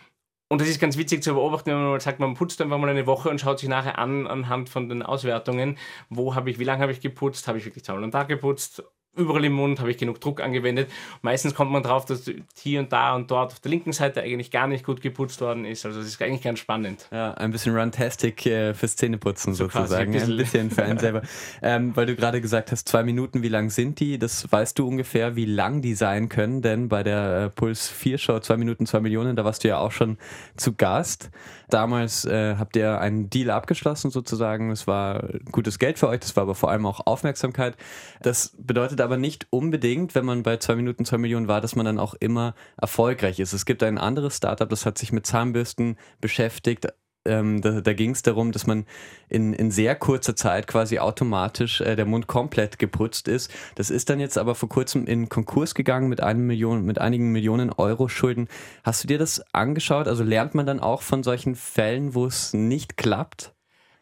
und 0.49 0.61
das 0.61 0.69
ist 0.69 0.81
ganz 0.81 0.97
witzig 0.97 1.23
zu 1.23 1.35
beobachten, 1.35 1.71
wenn 1.71 1.77
man 1.77 1.91
mal 1.91 2.01
sagt, 2.01 2.19
man 2.19 2.35
putzt 2.35 2.61
einfach 2.61 2.77
mal 2.77 2.91
eine 2.91 3.07
Woche 3.07 3.31
und 3.31 3.41
schaut 3.41 3.61
sich 3.61 3.69
nachher 3.69 3.99
an, 3.99 4.27
anhand 4.27 4.69
von 4.69 4.89
den 4.89 5.05
Auswertungen, 5.05 5.79
wo 6.09 6.35
habe 6.35 6.51
ich, 6.51 6.59
wie 6.59 6.65
lange 6.65 6.83
habe 6.83 6.91
ich 6.91 7.01
geputzt, 7.01 7.47
habe 7.47 7.59
ich 7.59 7.65
wirklich 7.65 7.85
zweimal 7.85 8.03
am 8.03 8.11
Tag 8.11 8.27
geputzt 8.27 8.83
überall 9.17 9.45
im 9.45 9.53
Mund, 9.53 9.81
habe 9.81 9.91
ich 9.91 9.99
genug 9.99 10.21
Druck 10.21 10.41
angewendet. 10.41 10.91
Meistens 11.23 11.55
kommt 11.55 11.71
man 11.73 11.83
drauf, 11.83 12.05
dass 12.05 12.31
hier 12.57 12.81
und 12.81 12.93
da 12.93 13.15
und 13.15 13.31
dort 13.31 13.53
auf 13.53 13.61
der 13.61 13.71
linken 13.71 13.93
Seite 13.93 14.23
eigentlich 14.23 14.51
gar 14.51 14.67
nicht 14.67 14.85
gut 14.85 15.01
geputzt 15.01 15.41
worden 15.41 15.65
ist. 15.65 15.85
Also 15.85 15.99
das 15.99 16.09
ist 16.09 16.23
eigentlich 16.23 16.43
ganz 16.43 16.61
spannend. 16.61 17.09
Ja, 17.11 17.35
ein 17.35 17.51
bisschen 17.51 17.77
Runtastic 17.77 18.47
äh, 18.47 18.75
fürs 18.75 18.97
Zähneputzen 18.97 19.55
so 19.55 19.65
sozusagen. 19.65 20.11
Ein 20.11 20.13
bisschen. 20.13 20.31
ein 20.33 20.37
bisschen 20.37 20.71
für 20.71 20.83
einen 20.85 20.99
selber. 20.99 21.23
Ähm, 21.63 21.95
weil 21.95 22.07
du 22.07 22.17
gerade 22.17 22.41
gesagt 22.41 22.73
hast, 22.73 22.89
zwei 22.89 23.03
Minuten, 23.03 23.43
wie 23.43 23.49
lang 23.49 23.71
sind 23.71 24.01
die? 24.01 24.19
Das 24.19 24.51
weißt 24.51 24.79
du 24.79 24.87
ungefähr, 24.87 25.37
wie 25.37 25.45
lang 25.45 25.83
die 25.83 25.95
sein 25.95 26.29
können, 26.29 26.63
denn 26.63 26.89
bei 26.89 27.03
der 27.03 27.45
äh, 27.45 27.51
Puls 27.51 27.89
4 27.89 28.19
Show, 28.19 28.39
zwei 28.41 28.57
Minuten, 28.57 28.87
zwei 28.87 29.01
Millionen, 29.01 29.37
da 29.37 29.45
warst 29.45 29.65
du 29.65 29.69
ja 29.69 29.79
auch 29.79 29.93
schon 29.93 30.17
zu 30.57 30.75
Gast. 30.75 31.31
Damals 31.71 32.25
äh, 32.25 32.57
habt 32.57 32.77
ihr 32.77 33.01
einen 33.01 33.31
Deal 33.31 33.51
abgeschlossen 33.51 34.11
sozusagen. 34.11 34.71
Es 34.71 34.87
war 34.87 35.29
gutes 35.51 35.79
Geld 35.79 35.99
für 35.99 36.09
euch, 36.09 36.21
das 36.21 36.37
war 36.37 36.43
aber 36.43 36.55
vor 36.55 36.71
allem 36.71 36.87
auch 36.87 37.07
Aufmerksamkeit. 37.07 37.77
Das 38.23 38.55
bedeutet 38.59 39.01
aber 39.01 39.17
nicht 39.17 39.47
unbedingt, 39.51 40.15
wenn 40.15 40.25
man 40.25 40.43
bei 40.43 40.57
zwei 40.59 40.75
Minuten 40.75 41.05
zwei 41.05 41.19
Millionen 41.19 41.49
war, 41.49 41.61
dass 41.61 41.77
man 41.77 41.87
dann 41.87 41.99
auch 41.99 42.15
immer 42.15 42.55
erfolgreich 42.77 43.41
ist. 43.41 43.53
Es 43.53 43.65
gibt 43.65 43.83
ein 43.83 43.99
anderes 43.99 44.37
Startup, 44.37 44.69
das 44.69 44.85
hat 44.87 44.99
sich 44.99 45.13
mit 45.13 45.27
Zahnbürsten 45.27 45.97
beschäftigt, 46.21 46.87
ähm, 47.27 47.61
da, 47.61 47.81
da 47.81 47.93
ging 47.93 48.13
es 48.13 48.23
darum, 48.23 48.51
dass 48.53 48.67
man 48.67 48.87
in, 49.29 49.53
in 49.53 49.71
sehr 49.71 49.95
kurzer 49.95 50.35
Zeit 50.37 50.67
quasi 50.67 50.99
automatisch 50.99 51.81
äh, 51.81 51.95
der 51.97 52.07
Mund 52.07 52.27
komplett 52.27 52.79
geputzt 52.79 53.29
ist. 53.29 53.53
Das 53.75 53.91
ist 53.91 54.09
dann 54.09 54.21
jetzt 54.21 54.39
aber 54.39 54.55
vor 54.55 54.69
kurzem 54.69 55.07
in 55.07 55.29
Konkurs 55.29 55.75
gegangen 55.75 56.09
mit, 56.09 56.23
einem 56.23 56.47
Million, 56.47 56.85
mit 56.85 56.99
einigen 56.99 57.31
Millionen 57.33 57.71
Euro 57.73 58.09
Schulden. 58.09 58.49
Hast 58.85 59.05
du 59.05 59.09
dir 59.09 59.19
das 59.19 59.43
angeschaut? 59.53 60.09
Also 60.09 60.25
lernt 60.25 60.55
man 60.55 60.67
dann 60.67 60.81
auch 60.81 61.03
von 61.03 61.23
solchen 61.23 61.55
Fällen, 61.57 62.15
wo 62.15 62.27
es 62.27 62.55
nicht 62.55 62.97
klappt? 62.97 63.53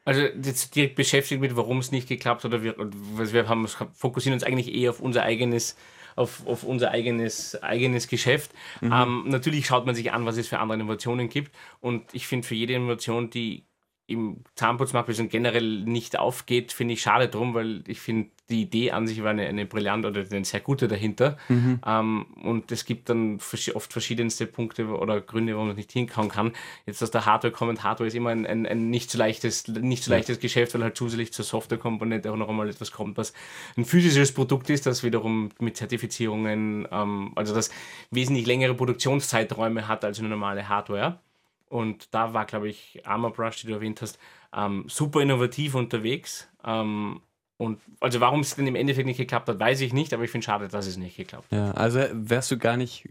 Also 0.04 0.22
jetzt 0.22 0.74
direkt 0.74 0.94
beschäftigt 0.94 1.40
mit, 1.40 1.54
warum 1.56 1.78
es 1.78 1.90
nicht 1.90 2.08
geklappt 2.08 2.44
hat. 2.44 2.62
Wir, 2.62 2.74
wir 2.78 3.48
haben, 3.48 3.68
fokussieren 3.92 4.34
uns 4.34 4.42
eigentlich 4.42 4.74
eher 4.74 4.90
auf 4.90 5.00
unser 5.00 5.22
eigenes 5.22 5.76
auf, 6.18 6.46
auf 6.46 6.64
unser 6.64 6.90
eigenes, 6.90 7.60
eigenes 7.62 8.08
Geschäft. 8.08 8.50
Mhm. 8.80 8.92
Ähm, 8.92 9.24
natürlich 9.28 9.66
schaut 9.66 9.86
man 9.86 9.94
sich 9.94 10.12
an, 10.12 10.26
was 10.26 10.36
es 10.36 10.48
für 10.48 10.58
andere 10.58 10.78
Innovationen 10.78 11.28
gibt. 11.28 11.54
Und 11.80 12.12
ich 12.12 12.26
finde, 12.26 12.46
für 12.46 12.54
jede 12.54 12.74
Innovation, 12.74 13.30
die 13.30 13.67
im 14.08 14.38
Zahnputzmarkt 14.54 15.18
und 15.20 15.30
generell 15.30 15.84
nicht 15.84 16.18
aufgeht, 16.18 16.72
finde 16.72 16.94
ich 16.94 17.02
schade 17.02 17.28
drum, 17.28 17.52
weil 17.52 17.84
ich 17.86 18.00
finde, 18.00 18.30
die 18.48 18.62
Idee 18.62 18.90
an 18.92 19.06
sich 19.06 19.22
war 19.22 19.30
eine, 19.30 19.46
eine 19.46 19.66
brillante 19.66 20.08
oder 20.08 20.24
eine 20.30 20.46
sehr 20.46 20.60
gute 20.60 20.88
dahinter. 20.88 21.36
Mhm. 21.50 21.80
Ähm, 21.84 22.26
und 22.42 22.72
es 22.72 22.86
gibt 22.86 23.10
dann 23.10 23.38
oft 23.74 23.92
verschiedenste 23.92 24.46
Punkte 24.46 24.86
oder 24.86 25.20
Gründe, 25.20 25.52
warum 25.52 25.68
man 25.68 25.76
nicht 25.76 25.92
hinkauen 25.92 26.30
kann. 26.30 26.52
Jetzt 26.86 27.02
aus 27.02 27.10
der 27.10 27.26
Hardware 27.26 27.52
kommt, 27.52 27.82
Hardware 27.82 28.08
ist 28.08 28.14
immer 28.14 28.30
ein, 28.30 28.46
ein, 28.46 28.66
ein 28.66 28.88
nicht 28.88 29.10
so 29.10 29.18
leichtes, 29.18 29.68
nicht 29.68 30.02
so 30.02 30.10
leichtes 30.10 30.36
ja. 30.36 30.40
Geschäft, 30.40 30.74
weil 30.74 30.82
halt 30.82 30.96
zusätzlich 30.96 31.34
zur 31.34 31.44
Softwarekomponente 31.44 32.32
auch 32.32 32.36
noch 32.36 32.48
einmal 32.48 32.70
etwas 32.70 32.90
kommt, 32.90 33.18
was 33.18 33.34
ein 33.76 33.84
physisches 33.84 34.32
Produkt 34.32 34.70
ist, 34.70 34.86
das 34.86 35.04
wiederum 35.04 35.50
mit 35.60 35.76
Zertifizierungen, 35.76 36.88
ähm, 36.90 37.32
also 37.34 37.54
das 37.54 37.70
wesentlich 38.10 38.46
längere 38.46 38.72
Produktionszeiträume 38.72 39.86
hat 39.86 40.02
als 40.02 40.18
eine 40.18 40.30
normale 40.30 40.66
Hardware. 40.66 41.20
Und 41.68 42.14
da 42.14 42.34
war, 42.34 42.46
glaube 42.46 42.68
ich, 42.68 43.06
Armor 43.06 43.32
Brush, 43.32 43.60
die 43.60 43.66
du 43.68 43.74
erwähnt 43.74 44.02
hast, 44.02 44.18
ähm, 44.54 44.84
super 44.88 45.20
innovativ 45.20 45.74
unterwegs. 45.74 46.48
Ähm, 46.64 47.20
und 47.60 47.80
also 47.98 48.20
warum 48.20 48.38
es 48.38 48.54
denn 48.54 48.68
im 48.68 48.76
Endeffekt 48.76 49.04
nicht 49.04 49.16
geklappt 49.16 49.48
hat, 49.48 49.58
weiß 49.58 49.80
ich 49.80 49.92
nicht, 49.92 50.14
aber 50.14 50.22
ich 50.22 50.30
finde 50.30 50.44
schade, 50.44 50.68
dass 50.68 50.86
es 50.86 50.96
nicht 50.96 51.16
geklappt 51.16 51.50
hat. 51.50 51.58
Ja, 51.58 51.72
also 51.72 51.98
wärst 52.12 52.52
du 52.52 52.56
gar 52.56 52.76
nicht, 52.76 53.04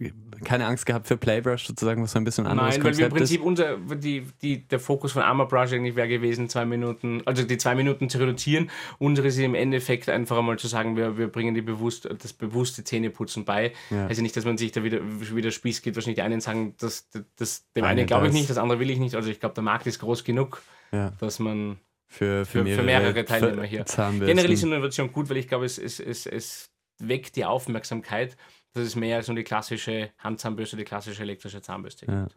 keine 0.45 0.65
Angst 0.65 0.85
gehabt 0.85 1.05
für 1.05 1.17
Playbrush 1.17 1.67
sozusagen, 1.67 2.01
was 2.01 2.13
so 2.13 2.19
ein 2.19 2.23
bisschen 2.23 2.47
anderes 2.47 2.77
Nein, 2.77 2.85
weil 2.85 2.97
wir 2.97 3.07
im 3.07 3.11
Prinzip 3.11 3.41
unser, 3.41 3.75
die, 3.75 4.25
die, 4.41 4.65
der 4.65 4.79
Fokus 4.79 5.11
von 5.11 5.21
Armor 5.21 5.49
Brush 5.49 5.73
eigentlich 5.73 5.97
wäre 5.97 6.07
gewesen, 6.07 6.47
zwei 6.47 6.63
Minuten, 6.63 7.23
also 7.25 7.43
die 7.43 7.57
zwei 7.57 7.75
Minuten 7.75 8.09
zu 8.09 8.19
reduzieren. 8.19 8.71
Unsere 8.99 9.27
ist 9.27 9.37
im 9.37 9.53
Endeffekt 9.53 10.07
einfach 10.07 10.37
einmal 10.37 10.57
zu 10.57 10.67
sagen, 10.67 10.95
wir, 10.95 11.17
wir 11.17 11.27
bringen 11.27 11.53
die 11.53 11.61
bewusst, 11.61 12.07
das 12.17 12.31
bewusste 12.31 12.85
Zähneputzen 12.85 13.43
bei. 13.43 13.73
Ja. 13.89 14.07
Also 14.07 14.21
nicht, 14.21 14.37
dass 14.37 14.45
man 14.45 14.57
sich 14.57 14.71
da 14.71 14.81
wieder, 14.81 15.01
wieder 15.03 15.51
Spieß 15.51 15.81
geht. 15.81 15.95
Wahrscheinlich 15.95 16.15
die 16.15 16.21
einen 16.21 16.39
sagen, 16.39 16.73
das, 16.79 17.09
das, 17.09 17.23
das 17.35 17.71
dem 17.73 17.83
einen 17.83 18.05
glaube 18.05 18.27
ich 18.27 18.33
nicht, 18.33 18.49
das 18.49 18.57
andere 18.57 18.79
will 18.79 18.89
ich 18.89 18.99
nicht. 18.99 19.15
Also 19.15 19.29
ich 19.29 19.41
glaube, 19.41 19.55
der 19.55 19.63
Markt 19.65 19.87
ist 19.87 19.99
groß 19.99 20.23
genug, 20.23 20.61
ja. 20.93 21.11
dass 21.19 21.39
man 21.39 21.79
für, 22.07 22.45
für, 22.45 22.63
mehrere, 22.63 22.79
für 22.79 22.85
mehrere 22.85 23.25
Teilnehmer 23.25 23.63
hier. 23.63 23.83
Generell 23.83 24.51
ist 24.51 24.63
Innovation 24.63 25.11
gut, 25.11 25.29
weil 25.29 25.37
ich 25.37 25.47
glaube, 25.47 25.65
es, 25.65 25.77
es, 25.77 25.99
es, 25.99 26.25
es 26.25 26.71
weckt 26.99 27.35
die 27.35 27.45
Aufmerksamkeit. 27.45 28.37
Das 28.73 28.85
ist 28.85 28.95
mehr 28.95 29.17
als 29.17 29.27
nur 29.27 29.35
die 29.35 29.43
klassische 29.43 30.11
Handzahnbürste, 30.19 30.77
die 30.77 30.83
klassische 30.83 31.23
elektrische 31.23 31.61
Zahnbürste. 31.61 32.05
Ja. 32.05 32.27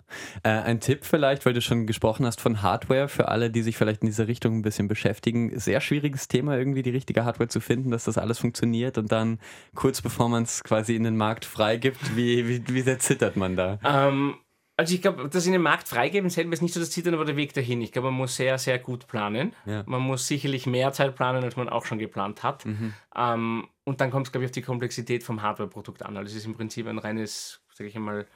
Äh, 0.43 0.62
ein 0.62 0.81
Tipp 0.81 1.05
vielleicht, 1.05 1.45
weil 1.45 1.53
du 1.53 1.61
schon 1.61 1.87
gesprochen 1.87 2.25
hast 2.25 2.41
von 2.41 2.62
Hardware, 2.62 3.09
für 3.09 3.29
alle, 3.29 3.50
die 3.50 3.61
sich 3.61 3.77
vielleicht 3.77 4.03
in 4.03 4.07
dieser 4.07 4.27
Richtung 4.27 4.59
ein 4.59 4.62
bisschen 4.62 4.89
beschäftigen. 4.89 5.59
Sehr 5.59 5.83
schwieriges 5.83 6.29
Thema, 6.29 6.57
irgendwie 6.57 6.83
die 6.83 6.91
richtige 6.91 7.27
Hardware 7.27 7.49
zu 7.49 7.61
finden, 7.61 7.91
dass 7.91 8.05
das 8.05 8.17
alles 8.17 8.39
funktioniert 8.39 8.97
und 8.97 9.12
dann 9.12 9.39
kurz 9.75 10.00
bevor 10.00 10.31
man 10.31 10.45
es 10.45 10.65
quasi 10.65 10.97
in 10.97 11.05
den 11.05 11.17
Markt 11.17 11.45
freigibt, 11.45 12.17
wie, 12.17 12.49
wie, 12.49 12.62
wie 12.69 12.81
sehr 12.81 12.99
zittert 12.99 13.37
man 13.37 13.57
da? 13.57 13.79
Ähm, 13.85 14.37
also 14.81 14.95
ich 14.95 15.03
glaube, 15.03 15.29
das 15.29 15.45
in 15.45 15.53
den 15.53 15.61
Markt 15.61 15.89
freigeben 15.89 16.31
selber 16.31 16.55
ist 16.55 16.63
nicht 16.63 16.73
so 16.73 16.81
das 16.81 16.91
Ziel, 16.91 17.07
aber 17.13 17.27
der 17.27 17.37
Weg 17.37 17.53
dahin. 17.53 17.83
Ich 17.83 17.93
glaube, 17.93 18.11
man 18.11 18.17
muss 18.17 18.37
sehr, 18.37 18.57
sehr 18.57 18.79
gut 18.79 19.09
planen. 19.09 19.53
Ja. 19.67 19.83
Man 19.85 20.01
muss 20.01 20.27
sicherlich 20.27 20.67
mehr 20.67 20.91
Zeit 20.95 21.15
planen, 21.15 21.45
als 21.45 21.55
man 21.57 21.69
auch 21.69 21.85
schon 21.85 21.99
geplant 21.99 22.43
hat. 22.43 22.65
Mhm. 22.65 22.95
Ähm, 23.15 23.69
und 23.85 24.01
dann 24.01 24.11
kommt 24.11 24.29
es, 24.29 24.33
glaube 24.33 24.47
ich, 24.47 24.49
auf 24.49 24.55
die 24.55 24.63
Komplexität 24.63 25.23
vom 25.23 25.43
Hardware-Produkt 25.43 26.03
an. 26.03 26.17
Also 26.17 26.31
es 26.31 26.37
ist 26.37 26.47
im 26.47 26.55
Prinzip 26.55 26.87
ein 26.87 26.97
reines, 26.97 27.61
sage 27.75 27.91
ich 27.91 27.97
einmal, 27.97 28.27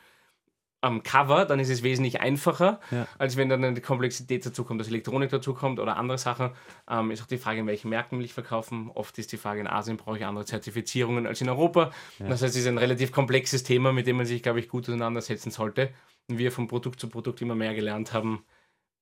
am 0.82 1.02
Cover, 1.02 1.46
dann 1.46 1.60
ist 1.60 1.70
es 1.70 1.82
wesentlich 1.82 2.20
einfacher, 2.20 2.78
ja. 2.90 3.08
als 3.16 3.38
wenn 3.38 3.48
dann 3.48 3.64
eine 3.64 3.80
Komplexität 3.80 4.44
dazu 4.44 4.64
kommt, 4.64 4.82
dass 4.82 4.88
Elektronik 4.88 5.30
dazu 5.30 5.54
kommt 5.54 5.80
oder 5.80 5.96
andere 5.96 6.18
Sachen. 6.18 6.50
Ähm, 6.90 7.10
ist 7.10 7.22
auch 7.22 7.26
die 7.26 7.38
Frage, 7.38 7.60
in 7.60 7.66
welchen 7.66 7.88
Märkten 7.88 8.18
will 8.18 8.26
ich 8.26 8.34
verkaufen. 8.34 8.90
Oft 8.92 9.16
ist 9.18 9.32
die 9.32 9.38
Frage, 9.38 9.60
in 9.60 9.66
Asien 9.66 9.96
brauche 9.96 10.18
ich 10.18 10.26
andere 10.26 10.44
Zertifizierungen 10.44 11.26
als 11.26 11.40
in 11.40 11.48
Europa. 11.48 11.90
Ja. 12.18 12.28
Das 12.28 12.42
heißt, 12.42 12.54
es 12.54 12.60
ist 12.60 12.68
ein 12.68 12.76
relativ 12.76 13.12
komplexes 13.12 13.62
Thema, 13.62 13.94
mit 13.94 14.06
dem 14.06 14.18
man 14.18 14.26
sich, 14.26 14.42
glaube 14.42 14.60
ich, 14.60 14.68
gut 14.68 14.86
auseinandersetzen 14.86 15.50
sollte 15.50 15.88
wir 16.28 16.52
von 16.52 16.68
Produkt 16.68 17.00
zu 17.00 17.08
Produkt 17.08 17.42
immer 17.42 17.54
mehr 17.54 17.74
gelernt 17.74 18.12
haben, 18.12 18.44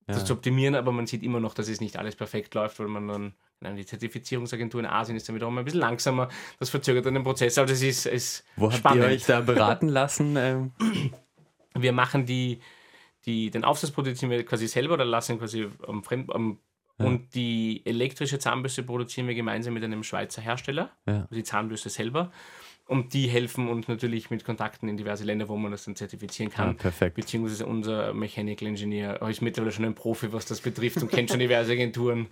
ja. 0.08 0.14
das 0.14 0.24
zu 0.24 0.32
optimieren, 0.32 0.74
aber 0.74 0.92
man 0.92 1.06
sieht 1.06 1.22
immer 1.22 1.40
noch, 1.40 1.54
dass 1.54 1.68
es 1.68 1.80
nicht 1.80 1.96
alles 1.96 2.16
perfekt 2.16 2.54
läuft, 2.54 2.78
weil 2.80 2.88
man 2.88 3.08
dann, 3.08 3.34
nein, 3.60 3.76
die 3.76 3.86
Zertifizierungsagentur 3.86 4.80
in 4.80 4.86
Asien 4.86 5.16
ist 5.16 5.28
dann 5.28 5.36
wiederum 5.36 5.56
ein 5.58 5.64
bisschen 5.64 5.80
langsamer, 5.80 6.28
das 6.58 6.70
verzögert 6.70 7.06
dann 7.06 7.14
den 7.14 7.24
Prozess, 7.24 7.58
aber 7.58 7.68
das 7.68 7.82
ist, 7.82 8.06
ist 8.06 8.44
Wo 8.56 8.70
spannend. 8.70 9.02
habt 9.02 9.10
ihr 9.10 9.16
euch 9.16 9.24
da 9.24 9.40
beraten 9.40 9.88
lassen? 9.88 10.36
Ähm? 10.36 10.72
Wir 11.74 11.92
machen 11.92 12.26
die, 12.26 12.60
die, 13.24 13.50
den 13.50 13.64
Aufsatz 13.64 13.92
produzieren 13.92 14.30
wir 14.30 14.44
quasi 14.44 14.68
selber 14.68 14.92
oder 14.92 15.06
lassen 15.06 15.38
quasi 15.38 15.70
am 15.86 16.04
Fremd, 16.04 16.30
am 16.30 16.58
ja. 16.98 17.06
Und 17.06 17.34
die 17.34 17.82
elektrische 17.84 18.38
Zahnbürste 18.38 18.82
produzieren 18.82 19.26
wir 19.28 19.34
gemeinsam 19.34 19.74
mit 19.74 19.84
einem 19.84 20.02
Schweizer 20.02 20.42
Hersteller, 20.42 20.90
ja. 21.06 21.22
also 21.22 21.34
die 21.34 21.42
Zahnbürste 21.42 21.88
selber. 21.88 22.32
Und 22.92 23.14
die 23.14 23.26
helfen 23.26 23.68
uns 23.68 23.88
natürlich 23.88 24.28
mit 24.28 24.44
Kontakten 24.44 24.86
in 24.86 24.98
diverse 24.98 25.24
Länder, 25.24 25.48
wo 25.48 25.56
man 25.56 25.72
das 25.72 25.86
dann 25.86 25.96
zertifizieren 25.96 26.52
kann. 26.52 26.68
Ja, 26.68 26.74
perfekt. 26.74 27.16
Beziehungsweise 27.16 27.64
unser 27.64 28.12
Mechanical 28.12 28.68
Engineer 28.68 29.22
ist 29.22 29.40
mittlerweile 29.40 29.72
schon 29.72 29.86
ein 29.86 29.94
Profi, 29.94 30.30
was 30.30 30.44
das 30.44 30.60
betrifft 30.60 30.98
und 31.02 31.10
kennt 31.10 31.30
schon 31.30 31.38
diverse 31.38 31.72
Agenturen. 31.72 32.26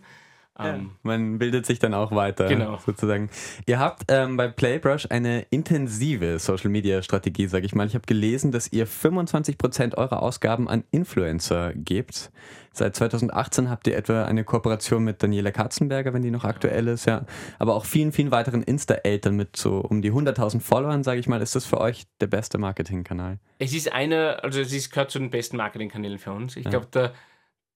Ähm, 0.58 0.92
man 1.02 1.38
bildet 1.38 1.64
sich 1.64 1.78
dann 1.78 1.94
auch 1.94 2.12
weiter, 2.12 2.46
genau. 2.46 2.78
sozusagen. 2.84 3.30
Ihr 3.66 3.78
habt 3.78 4.04
ähm, 4.08 4.36
bei 4.36 4.48
Playbrush 4.48 5.06
eine 5.10 5.42
intensive 5.50 6.38
Social 6.38 6.70
Media 6.70 7.02
Strategie, 7.02 7.46
sage 7.46 7.66
ich 7.66 7.74
mal. 7.74 7.86
Ich 7.86 7.94
habe 7.94 8.06
gelesen, 8.06 8.52
dass 8.52 8.70
ihr 8.72 8.86
25% 8.86 9.96
eurer 9.96 10.22
Ausgaben 10.22 10.68
an 10.68 10.84
Influencer 10.90 11.72
gebt. 11.74 12.30
Seit 12.72 12.94
2018 12.94 13.68
habt 13.68 13.86
ihr 13.86 13.96
etwa 13.96 14.24
eine 14.24 14.44
Kooperation 14.44 15.02
mit 15.02 15.22
Daniela 15.22 15.50
Katzenberger, 15.50 16.12
wenn 16.12 16.22
die 16.22 16.30
noch 16.30 16.44
aktuell 16.44 16.88
ist, 16.88 17.06
ja. 17.06 17.24
Aber 17.58 17.74
auch 17.74 17.84
vielen, 17.84 18.12
vielen 18.12 18.30
weiteren 18.30 18.62
Insta-Eltern 18.62 19.34
mit 19.34 19.56
so 19.56 19.78
um 19.78 20.02
die 20.02 20.12
100.000 20.12 20.60
Followern, 20.60 21.02
sage 21.02 21.20
ich 21.20 21.26
mal. 21.26 21.42
Ist 21.42 21.56
das 21.56 21.66
für 21.66 21.80
euch 21.80 22.06
der 22.20 22.28
beste 22.28 22.58
Marketingkanal? 22.58 23.38
Es 23.58 23.72
ist 23.72 23.92
einer, 23.92 24.44
also 24.44 24.60
es 24.60 24.90
gehört 24.90 25.10
zu 25.10 25.18
den 25.18 25.30
besten 25.30 25.56
Marketingkanälen 25.56 26.18
für 26.18 26.32
uns. 26.32 26.56
Ich 26.56 26.64
ja. 26.64 26.70
glaube, 26.70 26.86
der, 26.92 27.12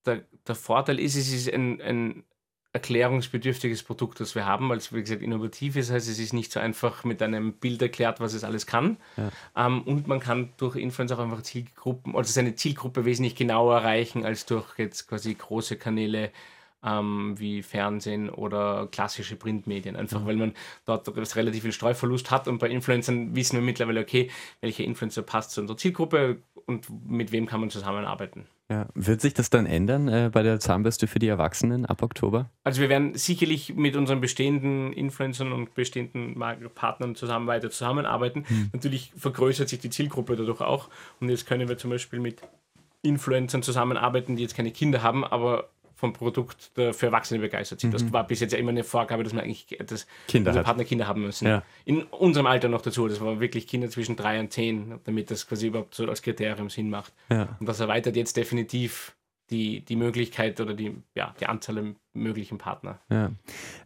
der, 0.07 0.23
der 0.47 0.55
Vorteil 0.55 1.01
ist, 1.01 1.17
es 1.17 1.33
ist 1.33 1.53
ein, 1.53 1.81
ein 1.81 2.25
erklärungsbedürftiges 2.75 3.85
Produkt, 3.85 4.19
das 4.19 4.35
wir 4.35 4.47
haben, 4.47 4.69
weil 4.69 4.79
es, 4.79 4.93
wie 4.93 5.01
gesagt, 5.01 5.23
innovativ 5.23 5.77
ist. 5.77 5.93
Heißt, 5.93 6.09
es 6.09 6.19
ist 6.19 6.33
nicht 6.33 6.51
so 6.51 6.59
einfach 6.59 7.05
mit 7.05 7.23
einem 7.23 7.53
Bild 7.55 7.81
erklärt, 7.81 8.19
was 8.19 8.35
es 8.35 8.43
alles 8.43 8.67
kann. 8.67 8.97
Ja. 9.17 9.31
Ähm, 9.67 9.83
und 9.83 10.09
man 10.09 10.19
kann 10.19 10.51
durch 10.57 10.75
Influencer 10.75 11.17
auch 11.17 11.23
einfach 11.23 11.43
Zielgruppen, 11.43 12.17
also 12.17 12.33
seine 12.33 12.57
Zielgruppe 12.57 13.05
wesentlich 13.05 13.37
genauer 13.37 13.77
erreichen 13.77 14.27
als 14.27 14.45
durch 14.45 14.77
jetzt 14.77 15.09
quasi 15.09 15.35
große 15.35 15.77
Kanäle 15.77 16.33
ähm, 16.83 17.35
wie 17.39 17.63
Fernsehen 17.63 18.29
oder 18.29 18.89
klassische 18.91 19.37
Printmedien. 19.37 19.95
Einfach 19.95 20.23
mhm. 20.23 20.27
weil 20.27 20.37
man 20.37 20.53
dort 20.85 21.09
relativ 21.37 21.63
viel 21.63 21.73
Streuverlust 21.73 22.33
hat 22.33 22.49
und 22.49 22.59
bei 22.59 22.69
Influencern 22.69 23.37
wissen 23.37 23.57
wir 23.57 23.63
mittlerweile, 23.63 24.01
okay, 24.01 24.33
welcher 24.61 24.83
Influencer 24.83 25.23
passt 25.23 25.53
zu 25.53 25.61
unserer 25.61 25.77
Zielgruppe 25.77 26.43
und 26.67 26.89
mit 27.09 27.31
wem 27.31 27.47
kann 27.47 27.61
man 27.61 27.71
zusammenarbeiten. 27.71 28.47
Ja. 28.71 28.89
Wird 28.95 29.21
sich 29.21 29.35
das 29.35 29.51
dann 29.51 29.67
ändern 29.67 30.09
äh, 30.09 30.31
bei 30.33 30.43
der 30.43 30.59
Zahnbürste 30.59 31.07
für 31.07 31.19
die 31.19 31.29
Erwachsenen 31.29 31.85
ab 31.85 32.03
Oktober? 32.03 32.49
Also 32.63 32.81
wir 32.81 32.89
werden 32.89 33.15
sicherlich 33.15 33.75
mit 33.75 33.95
unseren 33.95 34.23
bestehenden 34.23 34.93
Influencern 34.95 35.53
und 35.53 35.75
bestehenden 35.75 36.43
Partnern 36.75 37.15
zusammen 37.15 37.47
weiter 37.47 37.71
zusammenarbeiten. 37.71 38.45
Hm. 38.47 38.71
Natürlich 38.73 39.13
vergrößert 39.17 39.69
sich 39.69 39.81
die 39.81 39.91
Zielgruppe 39.91 40.37
dadurch 40.37 40.63
auch. 40.63 40.89
Und 41.21 41.29
jetzt 41.29 41.47
können 41.47 41.69
wir 41.69 41.77
zum 41.77 41.91
Beispiel 41.91 42.21
mit 42.21 42.41
Influencern 43.03 43.63
zusammenarbeiten, 43.63 44.37
die 44.37 44.43
jetzt 44.43 44.57
keine 44.57 44.71
Kinder 44.71 45.03
haben, 45.03 45.25
aber 45.25 45.69
vom 46.05 46.13
Produkt 46.13 46.71
für 46.75 47.07
Erwachsene 47.07 47.41
begeistert 47.41 47.81
sind. 47.81 47.91
Mhm. 47.91 47.93
Das 47.93 48.13
war 48.13 48.27
bis 48.27 48.41
jetzt 48.41 48.53
ja 48.53 48.59
immer 48.59 48.71
eine 48.71 48.85
Vorgabe, 48.85 49.25
dass 49.25 49.33
man 49.33 49.45
eigentlich 49.45 49.79
dass 49.87 50.07
Kinder 50.29 50.51
unsere 50.51 50.65
Partner 50.65 50.85
Kinder 50.85 51.07
haben 51.07 51.23
müssen. 51.23 51.47
Ja. 51.49 51.63
In 51.87 52.03
unserem 52.03 52.47
Alter 52.47 52.69
noch 52.69 52.83
dazu. 52.83 53.09
Das 53.09 53.21
war 53.21 53.41
wirklich 53.41 53.67
Kinder 53.67 53.89
zwischen 53.89 54.17
drei 54.17 54.39
und 54.39 54.53
zehn, 54.53 55.01
damit 55.05 55.31
das 55.31 55.47
quasi 55.47 55.69
überhaupt 55.69 55.95
so 55.95 56.07
als 56.07 56.21
Kriterium 56.21 56.69
Sinn 56.69 56.91
macht. 56.91 57.13
Ja. 57.31 57.57
Und 57.59 57.67
das 57.67 57.81
erweitert 57.81 58.17
jetzt 58.17 58.37
definitiv 58.37 59.17
die, 59.51 59.81
die 59.81 59.97
Möglichkeit 59.97 60.61
oder 60.61 60.75
die, 60.75 60.95
ja, 61.15 61.35
die 61.41 61.47
Anzahl 61.47 61.75
der 61.77 61.85
möglichen 62.13 62.59
Partner. 62.59 63.01
Ja. 63.11 63.31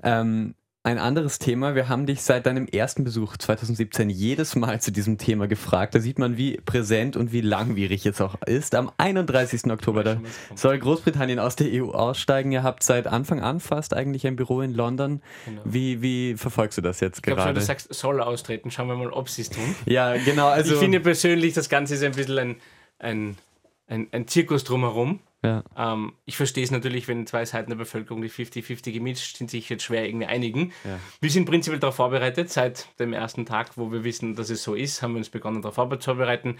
Ähm, 0.02 0.54
ein 0.84 0.98
anderes 0.98 1.38
Thema. 1.38 1.74
Wir 1.74 1.88
haben 1.88 2.06
dich 2.06 2.22
seit 2.22 2.46
deinem 2.46 2.66
ersten 2.66 3.04
Besuch 3.04 3.36
2017 3.36 4.10
jedes 4.10 4.54
Mal 4.54 4.80
zu 4.80 4.92
diesem 4.92 5.18
Thema 5.18 5.48
gefragt. 5.48 5.94
Da 5.94 6.00
sieht 6.00 6.18
man, 6.18 6.36
wie 6.36 6.56
präsent 6.58 7.16
und 7.16 7.32
wie 7.32 7.40
langwierig 7.40 8.06
es 8.06 8.20
auch 8.20 8.36
ist. 8.46 8.74
Am 8.74 8.90
31. 8.96 9.70
Oktober 9.70 10.04
da 10.04 10.20
soll 10.54 10.78
Großbritannien 10.78 11.40
aus 11.40 11.56
der 11.56 11.68
EU 11.72 11.90
aussteigen. 11.90 12.52
Ihr 12.52 12.62
habt 12.62 12.82
seit 12.82 13.06
Anfang 13.06 13.40
an 13.40 13.60
fast 13.60 13.92
eigentlich 13.92 14.26
ein 14.26 14.36
Büro 14.36 14.60
in 14.60 14.72
London. 14.72 15.20
Genau. 15.44 15.62
Wie, 15.64 16.00
wie 16.00 16.36
verfolgst 16.36 16.78
du 16.78 16.82
das 16.82 17.00
jetzt 17.00 17.18
ich 17.18 17.22
gerade? 17.22 17.42
Schon, 17.42 17.54
du 17.54 17.60
sagst, 17.60 17.92
soll 17.92 18.20
austreten. 18.20 18.70
Schauen 18.70 18.88
wir 18.88 18.96
mal, 18.96 19.10
ob 19.10 19.28
sie 19.28 19.42
es 19.42 19.50
tun. 19.50 19.74
Ja, 19.84 20.16
genau. 20.16 20.48
Also 20.48 20.74
ich 20.74 20.80
finde 20.80 21.00
persönlich, 21.00 21.54
das 21.54 21.68
Ganze 21.68 21.94
ist 21.94 22.02
ein 22.04 22.12
bisschen 22.12 22.38
ein, 22.38 22.56
ein, 22.98 23.36
ein, 23.88 24.08
ein 24.12 24.28
Zirkus 24.28 24.64
drumherum. 24.64 25.20
Ja. 25.42 25.62
Ähm, 25.76 26.14
ich 26.24 26.36
verstehe 26.36 26.64
es 26.64 26.70
natürlich, 26.70 27.06
wenn 27.06 27.26
zwei 27.26 27.44
Seiten 27.44 27.70
der 27.70 27.76
Bevölkerung 27.76 28.22
die 28.22 28.30
50-50 28.30 28.92
gemischt 28.92 29.36
sind, 29.36 29.50
sich 29.50 29.68
jetzt 29.68 29.84
schwer 29.84 30.06
irgendwie 30.06 30.26
einigen. 30.26 30.72
Ja. 30.84 30.98
Wir 31.20 31.30
sind 31.30 31.44
prinzipiell 31.44 31.78
darauf 31.78 31.96
vorbereitet. 31.96 32.50
Seit 32.50 32.88
dem 32.98 33.12
ersten 33.12 33.46
Tag, 33.46 33.76
wo 33.76 33.92
wir 33.92 34.02
wissen, 34.04 34.34
dass 34.34 34.50
es 34.50 34.62
so 34.62 34.74
ist, 34.74 35.00
haben 35.02 35.12
wir 35.12 35.18
uns 35.18 35.30
begonnen, 35.30 35.62
darauf 35.62 35.76
vorzubereiten. 35.76 36.58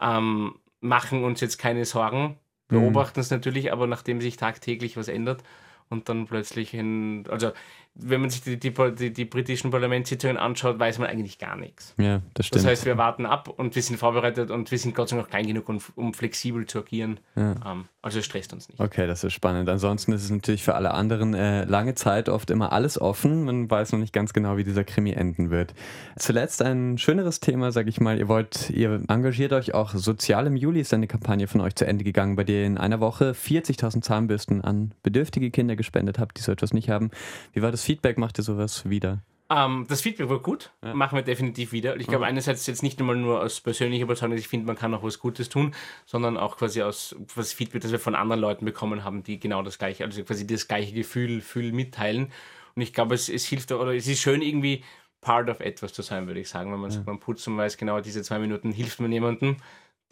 Ähm, 0.00 0.54
machen 0.80 1.24
uns 1.24 1.40
jetzt 1.40 1.58
keine 1.58 1.84
Sorgen, 1.84 2.38
mhm. 2.68 2.80
beobachten 2.80 3.18
mhm. 3.18 3.22
es 3.22 3.30
natürlich, 3.30 3.72
aber 3.72 3.86
nachdem 3.86 4.20
sich 4.20 4.36
tagtäglich 4.36 4.96
was 4.96 5.08
ändert 5.08 5.42
und 5.88 6.08
dann 6.08 6.26
plötzlich 6.26 6.72
in, 6.72 7.24
also 7.28 7.50
wenn 7.94 8.20
man 8.20 8.30
sich 8.30 8.42
die, 8.42 8.58
die, 8.58 8.72
die, 8.72 9.12
die, 9.12 9.24
britischen 9.24 9.70
Parlamentssitzungen 9.70 10.36
anschaut, 10.36 10.78
weiß 10.78 10.98
man 10.98 11.08
eigentlich 11.08 11.38
gar 11.38 11.56
nichts. 11.56 11.94
Ja, 11.98 12.22
das 12.34 12.46
stimmt. 12.46 12.64
Das 12.64 12.70
heißt, 12.70 12.86
wir 12.86 12.96
warten 12.96 13.26
ab 13.26 13.48
und 13.48 13.74
wir 13.74 13.82
sind 13.82 13.98
vorbereitet 13.98 14.50
und 14.50 14.70
wir 14.70 14.78
sind 14.78 14.94
Gott 14.94 15.08
sei 15.08 15.16
Dank 15.16 15.26
auch 15.26 15.30
klein 15.30 15.46
genug, 15.46 15.68
um, 15.68 15.78
um 15.96 16.14
flexibel 16.14 16.66
zu 16.66 16.78
agieren. 16.78 17.20
Ja. 17.36 17.54
Um, 17.70 17.86
also 18.02 18.20
es 18.20 18.24
stresst 18.24 18.52
uns 18.52 18.68
nicht. 18.68 18.80
Okay, 18.80 19.06
das 19.06 19.24
ist 19.24 19.32
spannend. 19.32 19.68
Ansonsten 19.68 20.12
ist 20.12 20.24
es 20.24 20.30
natürlich 20.30 20.62
für 20.62 20.74
alle 20.74 20.92
anderen 20.92 21.34
äh, 21.34 21.64
lange 21.64 21.94
Zeit 21.94 22.28
oft 22.28 22.50
immer 22.50 22.72
alles 22.72 22.98
offen. 22.98 23.44
Man 23.44 23.70
weiß 23.70 23.92
noch 23.92 23.98
nicht 23.98 24.12
ganz 24.12 24.32
genau, 24.32 24.56
wie 24.56 24.64
dieser 24.64 24.84
Krimi 24.84 25.12
enden 25.12 25.50
wird. 25.50 25.74
Zuletzt 26.16 26.62
ein 26.62 26.96
schöneres 26.96 27.40
Thema, 27.40 27.72
sage 27.72 27.90
ich 27.90 28.00
mal. 28.00 28.18
Ihr 28.18 28.28
wollt, 28.28 28.70
ihr 28.70 29.02
engagiert 29.08 29.52
euch 29.52 29.74
auch 29.74 29.94
sozial. 29.94 30.46
Im 30.46 30.56
Juli 30.56 30.80
ist 30.80 30.94
eine 30.94 31.08
Kampagne 31.08 31.46
von 31.46 31.60
euch 31.60 31.74
zu 31.74 31.86
Ende 31.86 32.04
gegangen, 32.04 32.36
bei 32.36 32.44
der 32.44 32.60
ihr 32.60 32.66
in 32.66 32.78
einer 32.78 33.00
Woche 33.00 33.32
40.000 33.32 34.02
Zahnbürsten 34.02 34.62
an 34.62 34.92
bedürftige 35.02 35.50
Kinder 35.50 35.76
gespendet 35.76 36.18
habt, 36.18 36.38
die 36.38 36.42
so 36.42 36.52
etwas 36.52 36.72
nicht 36.72 36.88
haben. 36.88 37.10
Wie 37.52 37.62
war 37.62 37.70
das 37.70 37.79
Feedback? 37.84 38.18
Macht 38.18 38.38
ihr 38.38 38.44
sowas 38.44 38.88
wieder? 38.88 39.22
Um, 39.50 39.56
ähm, 39.56 39.86
das 39.88 40.00
Feedback 40.00 40.28
war 40.28 40.38
gut, 40.38 40.70
ja. 40.80 40.94
machen 40.94 41.16
wir 41.16 41.22
definitiv 41.22 41.72
wieder. 41.72 41.96
Ich 41.96 42.06
glaube, 42.06 42.24
mhm. 42.24 42.30
einerseits 42.30 42.68
jetzt 42.68 42.84
nicht 42.84 43.00
einmal 43.00 43.16
nur 43.16 43.40
aus 43.40 43.60
persönlicher 43.60 44.04
Überzeugung, 44.04 44.36
ich 44.36 44.46
finde, 44.46 44.66
man 44.66 44.76
kann 44.76 44.94
auch 44.94 45.02
was 45.02 45.18
Gutes 45.18 45.48
tun, 45.48 45.74
sondern 46.06 46.36
auch 46.36 46.56
quasi 46.56 46.82
aus 46.82 47.16
was 47.34 47.52
Feedback, 47.52 47.82
das 47.82 47.90
wir 47.90 47.98
von 47.98 48.14
anderen 48.14 48.40
Leuten 48.40 48.64
bekommen 48.64 49.02
haben, 49.02 49.24
die 49.24 49.40
genau 49.40 49.62
das 49.62 49.78
gleiche, 49.78 50.04
also 50.04 50.22
quasi 50.22 50.46
das 50.46 50.68
gleiche 50.68 50.94
Gefühl, 50.94 51.38
Gefühl 51.38 51.72
mitteilen. 51.72 52.30
Und 52.76 52.82
ich 52.82 52.92
glaube, 52.92 53.16
es, 53.16 53.28
es 53.28 53.44
hilft 53.44 53.72
oder 53.72 53.92
es 53.92 54.06
ist 54.06 54.20
schön 54.20 54.40
irgendwie 54.40 54.84
part 55.20 55.50
of 55.50 55.58
etwas 55.58 55.92
zu 55.92 56.02
sein, 56.02 56.28
würde 56.28 56.38
ich 56.38 56.48
sagen. 56.48 56.72
Wenn 56.72 56.78
man 56.78 56.90
ja. 56.90 56.96
sagt, 56.96 57.08
man 57.08 57.18
putzt 57.18 57.48
und 57.48 57.56
weiß, 57.56 57.76
genau 57.76 58.00
diese 58.00 58.22
zwei 58.22 58.38
Minuten 58.38 58.70
hilft 58.70 59.00
man 59.00 59.10
jemandem, 59.10 59.56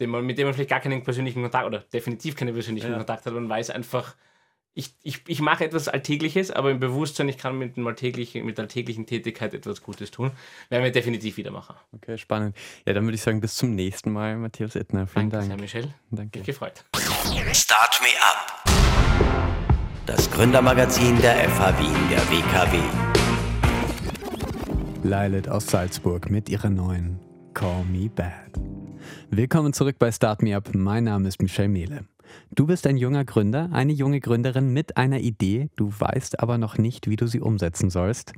dem 0.01 0.09
man, 0.09 0.25
mit 0.25 0.37
dem 0.37 0.47
man 0.47 0.53
vielleicht 0.53 0.69
gar 0.69 0.81
keinen 0.81 1.03
persönlichen 1.03 1.41
Kontakt 1.41 1.65
oder 1.65 1.79
definitiv 1.79 2.35
keinen 2.35 2.53
persönlichen 2.53 2.91
ja. 2.91 2.97
Kontakt 2.97 3.25
hat, 3.25 3.33
man 3.33 3.47
weiß 3.47 3.69
einfach, 3.69 4.15
ich, 4.73 4.93
ich, 5.03 5.21
ich 5.27 5.41
mache 5.41 5.65
etwas 5.65 5.87
Alltägliches, 5.87 6.51
aber 6.51 6.71
im 6.71 6.79
Bewusstsein, 6.79 7.27
ich 7.27 7.37
kann 7.37 7.57
mit, 7.57 7.77
alltäglichen, 7.77 8.45
mit 8.45 8.59
alltäglichen 8.59 9.05
Tätigkeit 9.05 9.53
etwas 9.53 9.81
Gutes 9.83 10.11
tun, 10.11 10.31
werden 10.69 10.83
wir 10.83 10.91
definitiv 10.91 11.37
wieder 11.37 11.51
machen. 11.51 11.75
Okay, 11.93 12.17
spannend. 12.17 12.55
Ja, 12.85 12.93
dann 12.93 13.03
würde 13.03 13.15
ich 13.15 13.21
sagen, 13.21 13.41
bis 13.41 13.55
zum 13.55 13.75
nächsten 13.75 14.11
Mal, 14.11 14.37
Matthias 14.37 14.75
Ettner. 14.75 15.07
Vielen 15.07 15.29
Danke, 15.29 15.49
Dank. 15.49 15.61
Michel. 15.61 15.93
Danke. 16.11 16.39
Mich 16.39 16.45
gefreut. 16.45 16.85
Start 17.51 17.99
Me 18.01 18.09
Up. 18.21 18.63
Das 20.05 20.29
Gründermagazin 20.31 21.19
der 21.21 21.49
FH 21.49 21.79
Wien, 21.79 22.09
der 22.09 22.21
WKW. 22.29 22.79
Lilith 25.03 25.47
aus 25.47 25.67
Salzburg 25.67 26.29
mit 26.29 26.49
ihrer 26.49 26.69
neuen 26.69 27.19
Call 27.53 27.83
Me 27.85 28.09
Bad. 28.09 28.59
Willkommen 29.29 29.73
zurück 29.73 29.97
bei 29.99 30.11
Start 30.11 30.41
Me 30.41 30.55
Up. 30.55 30.73
Mein 30.73 31.05
Name 31.05 31.27
ist 31.27 31.41
Michel 31.41 31.67
Mehle. 31.67 32.05
Du 32.53 32.65
bist 32.67 32.87
ein 32.87 32.97
junger 32.97 33.25
Gründer, 33.25 33.69
eine 33.71 33.93
junge 33.93 34.19
Gründerin 34.19 34.73
mit 34.73 34.97
einer 34.97 35.19
Idee, 35.19 35.69
du 35.75 35.91
weißt 35.97 36.39
aber 36.39 36.57
noch 36.57 36.77
nicht, 36.77 37.09
wie 37.09 37.15
du 37.15 37.27
sie 37.27 37.39
umsetzen 37.39 37.89
sollst. 37.89 38.33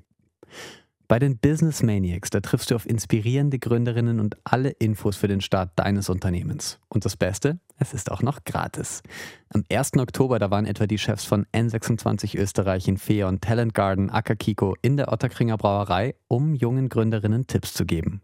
Bei 1.12 1.20
den 1.20 1.38
Business 1.40 1.84
Maniacs, 1.84 2.30
da 2.30 2.40
triffst 2.40 2.72
du 2.72 2.76
auf 2.76 2.86
inspirierende 2.86 3.60
Gründerinnen 3.60 4.22
und 4.22 4.38
alle 4.46 4.70
Infos 4.70 5.18
für 5.18 5.28
den 5.28 5.42
Start 5.42 5.72
deines 5.76 6.08
Unternehmens. 6.10 6.80
Und 6.88 7.04
das 7.04 7.18
Beste, 7.18 7.60
es 7.78 7.94
ist 7.94 8.10
auch 8.10 8.22
noch 8.22 8.46
gratis. 8.46 9.04
Am 9.50 9.66
1. 9.70 9.98
Oktober, 9.98 10.40
da 10.40 10.52
waren 10.52 10.66
etwa 10.66 10.88
die 10.88 10.98
Chefs 10.98 11.26
von 11.26 11.46
N26 11.48 12.38
Österreich 12.38 12.88
in 12.88 12.96
Feon, 12.96 13.42
Talent 13.42 13.74
Garden, 13.74 14.10
Akakiko 14.10 14.78
in 14.82 14.96
der 14.96 15.12
Otterkringer 15.12 15.58
Brauerei, 15.58 16.16
um 16.30 16.56
jungen 16.56 16.88
Gründerinnen 16.88 17.46
Tipps 17.46 17.74
zu 17.74 17.86
geben. 17.86 18.22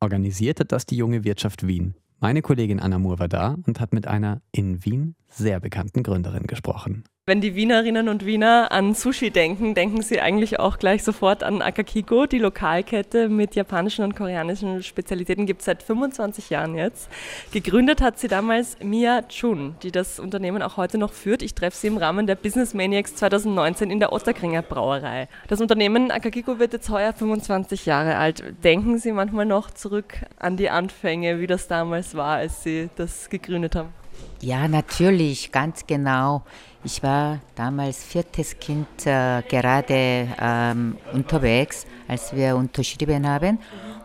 Organisiert 0.00 0.58
hat 0.58 0.72
das 0.72 0.86
die 0.86 0.96
junge 0.96 1.22
Wirtschaft 1.22 1.68
Wien. 1.68 1.94
Meine 2.20 2.42
Kollegin 2.42 2.80
Anna 2.80 2.98
Moore 2.98 3.20
war 3.20 3.28
da 3.28 3.56
und 3.64 3.78
hat 3.78 3.92
mit 3.92 4.08
einer 4.08 4.42
in 4.50 4.84
Wien 4.84 5.14
sehr 5.28 5.60
bekannten 5.60 6.02
Gründerin 6.02 6.48
gesprochen. 6.48 7.04
Wenn 7.28 7.42
die 7.42 7.54
Wienerinnen 7.54 8.08
und 8.08 8.24
Wiener 8.24 8.72
an 8.72 8.94
Sushi 8.94 9.30
denken, 9.30 9.74
denken 9.74 10.00
sie 10.00 10.18
eigentlich 10.18 10.58
auch 10.58 10.78
gleich 10.78 11.04
sofort 11.04 11.42
an 11.42 11.60
Akakiko. 11.60 12.24
Die 12.24 12.38
Lokalkette 12.38 13.28
mit 13.28 13.54
japanischen 13.54 14.02
und 14.02 14.16
koreanischen 14.16 14.82
Spezialitäten 14.82 15.44
gibt 15.44 15.60
es 15.60 15.66
seit 15.66 15.82
25 15.82 16.48
Jahren 16.48 16.74
jetzt. 16.74 17.10
Gegründet 17.52 18.00
hat 18.00 18.18
sie 18.18 18.28
damals 18.28 18.78
Mia 18.82 19.20
Chun, 19.28 19.74
die 19.82 19.92
das 19.92 20.18
Unternehmen 20.18 20.62
auch 20.62 20.78
heute 20.78 20.96
noch 20.96 21.12
führt. 21.12 21.42
Ich 21.42 21.54
treffe 21.54 21.76
sie 21.76 21.88
im 21.88 21.98
Rahmen 21.98 22.26
der 22.26 22.34
Business 22.34 22.72
Maniacs 22.72 23.16
2019 23.16 23.90
in 23.90 24.00
der 24.00 24.14
Otterkringer 24.14 24.62
Brauerei. 24.62 25.28
Das 25.48 25.60
Unternehmen 25.60 26.10
Akakiko 26.10 26.58
wird 26.58 26.72
jetzt 26.72 26.88
heuer 26.88 27.12
25 27.12 27.84
Jahre 27.84 28.16
alt. 28.16 28.42
Denken 28.64 28.96
Sie 28.96 29.12
manchmal 29.12 29.44
noch 29.44 29.70
zurück 29.70 30.14
an 30.38 30.56
die 30.56 30.70
Anfänge, 30.70 31.40
wie 31.40 31.46
das 31.46 31.68
damals 31.68 32.14
war, 32.14 32.38
als 32.38 32.62
Sie 32.62 32.88
das 32.96 33.28
gegründet 33.28 33.76
haben? 33.76 33.92
Ja, 34.40 34.68
natürlich, 34.68 35.52
ganz 35.52 35.86
genau. 35.86 36.42
Ich 36.84 37.02
war 37.02 37.40
damals 37.56 38.04
viertes 38.04 38.56
Kind 38.58 39.04
äh, 39.04 39.42
gerade 39.42 40.28
ähm, 40.40 40.96
unterwegs, 41.12 41.86
als 42.06 42.34
wir 42.34 42.54
unterschrieben 42.56 43.26
haben. 43.26 43.58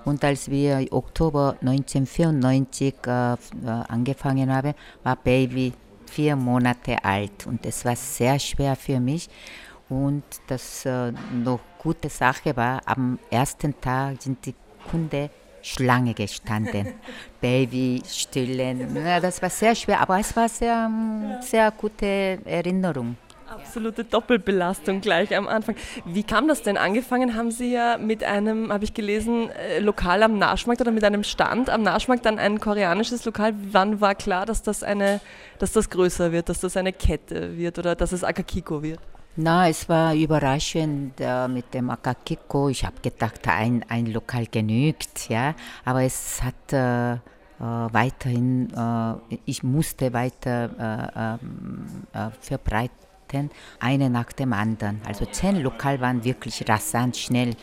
Und 0.05 0.23
als 0.23 0.49
wir 0.49 0.85
Oktober 0.91 1.55
1994 1.61 2.95
äh, 3.05 3.33
äh, 3.33 3.37
angefangen 3.87 4.51
haben, 4.51 4.73
war 5.03 5.15
Baby 5.15 5.73
vier 6.07 6.35
Monate 6.35 7.03
alt. 7.03 7.45
Und 7.45 7.63
es 7.65 7.85
war 7.85 7.95
sehr 7.95 8.39
schwer 8.39 8.75
für 8.75 8.99
mich. 8.99 9.29
Und 9.87 10.23
das 10.47 10.85
äh, 10.85 11.11
noch 11.31 11.59
gute 11.77 12.09
Sache 12.09 12.55
war, 12.55 12.81
am 12.85 13.19
ersten 13.29 13.79
Tag 13.79 14.21
sind 14.21 14.43
die 14.45 14.55
Kunden 14.89 15.29
Schlange 15.63 16.13
gestanden. 16.13 16.93
Baby 17.41 18.03
stillen. 18.07 18.95
Ja, 18.95 19.19
das 19.19 19.41
war 19.41 19.49
sehr 19.49 19.73
schwer, 19.73 20.01
aber 20.01 20.19
es 20.19 20.35
war 20.35 20.47
sehr, 20.49 20.91
sehr 21.41 21.71
gute 21.71 22.39
Erinnerung. 22.45 23.17
Absolute 23.47 24.03
Doppelbelastung 24.03 24.99
gleich 24.99 25.35
am 25.35 25.47
Anfang. 25.47 25.75
Wie 26.05 26.23
kam 26.23 26.47
das 26.47 26.63
denn? 26.63 26.75
Angefangen 26.75 27.35
haben 27.35 27.51
Sie 27.51 27.71
ja 27.71 27.97
mit 27.97 28.23
einem, 28.23 28.73
habe 28.73 28.83
ich 28.83 28.93
gelesen, 28.93 29.49
äh, 29.51 29.79
Lokal 29.79 30.23
am 30.23 30.39
Naschmarkt 30.39 30.81
oder 30.81 30.91
mit 30.91 31.03
einem 31.03 31.23
Stand 31.23 31.69
am 31.69 31.83
Naschmarkt, 31.83 32.25
dann 32.25 32.39
ein 32.39 32.59
koreanisches 32.59 33.25
Lokal. 33.25 33.53
Wann 33.71 34.01
war 34.01 34.15
klar, 34.15 34.45
dass 34.45 34.63
das, 34.63 34.81
eine, 34.81 35.21
dass 35.59 35.71
das 35.71 35.89
größer 35.89 36.31
wird, 36.31 36.49
dass 36.49 36.61
das 36.61 36.75
eine 36.77 36.93
Kette 36.93 37.55
wird 37.55 37.77
oder 37.77 37.95
dass 37.95 38.11
es 38.11 38.23
Akakiko 38.23 38.81
wird? 38.81 38.99
Na, 39.35 39.67
es 39.67 39.89
war 39.89 40.13
überraschend 40.13 41.13
äh, 41.19 41.47
mit 41.47 41.73
dem 41.73 41.89
Akakiko. 41.89 42.69
Ich 42.69 42.85
habe 42.85 43.01
gedacht, 43.01 43.47
ein, 43.47 43.83
ein 43.89 44.05
Lokal 44.05 44.45
genügt, 44.45 45.27
ja. 45.27 45.55
Aber 45.85 46.03
es 46.03 46.43
hat 46.43 46.71
äh, 46.71 47.13
äh, 47.13 47.17
weiterhin, 47.59 48.71
äh, 48.71 49.37
ich 49.45 49.63
musste 49.63 50.13
weiter 50.13 50.69
äh, 51.17 51.43
ähm, 51.43 51.85
äh, 52.13 52.29
verbreiten, 52.41 53.49
eine 53.79 54.11
nach 54.11 54.31
dem 54.33 54.53
anderen. 54.53 55.01
Also 55.07 55.25
zehn 55.25 55.63
Lokal 55.63 55.99
waren 55.99 56.23
wirklich 56.23 56.69
rasant 56.69 57.17
schnell 57.17 57.55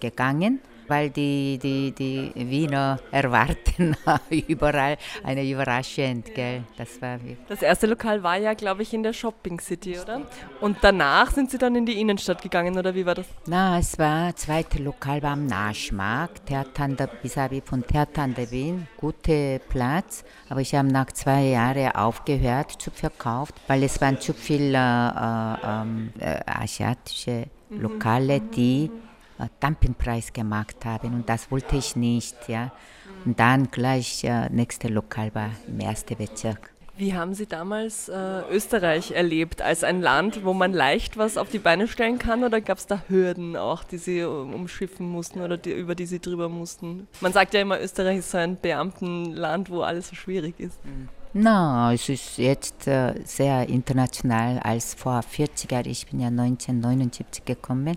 gegangen 0.00 0.60
weil 0.88 1.10
die, 1.10 1.58
die, 1.62 1.92
die 1.92 2.32
Wiener 2.34 2.98
erwarten 3.10 3.96
überall 4.48 4.96
eine 5.24 5.44
Überraschung. 5.44 6.22
Gell? 6.34 6.64
Das, 6.76 7.00
war 7.00 7.18
das 7.48 7.62
erste 7.62 7.86
Lokal 7.86 8.22
war 8.22 8.36
ja, 8.36 8.54
glaube 8.54 8.82
ich, 8.82 8.92
in 8.92 9.02
der 9.02 9.12
Shopping 9.12 9.60
City, 9.60 9.98
oder? 9.98 10.22
Und 10.60 10.78
danach 10.82 11.30
sind 11.30 11.50
Sie 11.50 11.58
dann 11.58 11.74
in 11.76 11.86
die 11.86 12.00
Innenstadt 12.00 12.42
gegangen, 12.42 12.76
oder 12.78 12.94
wie 12.94 13.06
war 13.06 13.14
das? 13.14 13.26
Na, 13.46 13.78
es 13.78 13.98
war, 13.98 14.32
das 14.32 14.42
zweite 14.42 14.82
Lokal 14.82 15.22
war 15.22 15.32
am 15.32 15.46
Naschmarkt, 15.46 16.46
Theater 16.46 17.08
vis 17.22 17.36
von 17.64 17.86
Theater 17.86 18.22
an 18.22 18.34
der 18.34 18.50
Wien, 18.50 18.86
guter 18.96 19.58
Platz. 19.58 20.24
Aber 20.48 20.60
ich 20.60 20.74
habe 20.74 20.88
nach 20.88 21.12
zwei 21.12 21.44
Jahren 21.44 21.94
aufgehört 21.94 22.72
zu 22.72 22.90
verkaufen, 22.90 23.54
weil 23.66 23.82
es 23.82 24.00
waren 24.00 24.20
zu 24.20 24.32
viele 24.32 24.78
äh, 24.78 25.66
ähm, 25.66 26.12
äh, 26.18 26.40
asiatische 26.46 27.46
mhm. 27.70 27.80
Lokale, 27.80 28.40
die 28.40 28.86
äh, 28.86 28.90
Dumpingpreis 29.60 30.32
gemacht 30.32 30.84
haben 30.84 31.14
und 31.14 31.28
das 31.28 31.50
wollte 31.50 31.76
ich 31.76 31.96
nicht. 31.96 32.36
Ja. 32.48 32.72
Und 33.24 33.38
dann 33.38 33.70
gleich 33.70 34.24
äh, 34.24 34.48
nächste 34.50 34.88
Lokal 34.88 35.34
war 35.34 35.50
im 35.68 35.80
ersten 35.80 36.16
Bezirk. 36.16 36.72
Wie 36.96 37.14
haben 37.14 37.32
Sie 37.32 37.46
damals 37.46 38.08
äh, 38.10 38.42
Österreich 38.50 39.12
erlebt 39.12 39.62
als 39.62 39.82
ein 39.82 40.02
Land, 40.02 40.44
wo 40.44 40.52
man 40.52 40.74
leicht 40.74 41.16
was 41.16 41.38
auf 41.38 41.48
die 41.48 41.58
Beine 41.58 41.88
stellen 41.88 42.18
kann 42.18 42.44
oder 42.44 42.60
gab 42.60 42.78
es 42.78 42.86
da 42.86 43.02
Hürden 43.08 43.56
auch, 43.56 43.82
die 43.82 43.96
Sie 43.96 44.22
umschiffen 44.22 45.08
mussten 45.08 45.40
oder 45.40 45.56
die, 45.56 45.72
über 45.72 45.94
die 45.94 46.04
Sie 46.04 46.20
drüber 46.20 46.50
mussten? 46.50 47.08
Man 47.20 47.32
sagt 47.32 47.54
ja 47.54 47.60
immer, 47.60 47.80
Österreich 47.80 48.18
ist 48.18 48.30
so 48.30 48.38
ein 48.38 48.56
Beamtenland, 48.56 49.70
wo 49.70 49.80
alles 49.80 50.08
so 50.08 50.14
schwierig 50.14 50.60
ist. 50.60 50.78
Na, 51.34 51.92
es 51.94 52.08
ist 52.10 52.36
jetzt 52.36 52.86
äh, 52.86 53.14
sehr 53.24 53.68
international 53.68 54.58
als 54.58 54.94
vor 54.94 55.22
40 55.22 55.72
Jahren. 55.72 55.88
Ich 55.88 56.06
bin 56.06 56.20
ja 56.20 56.28
1979 56.28 57.44
gekommen 57.44 57.96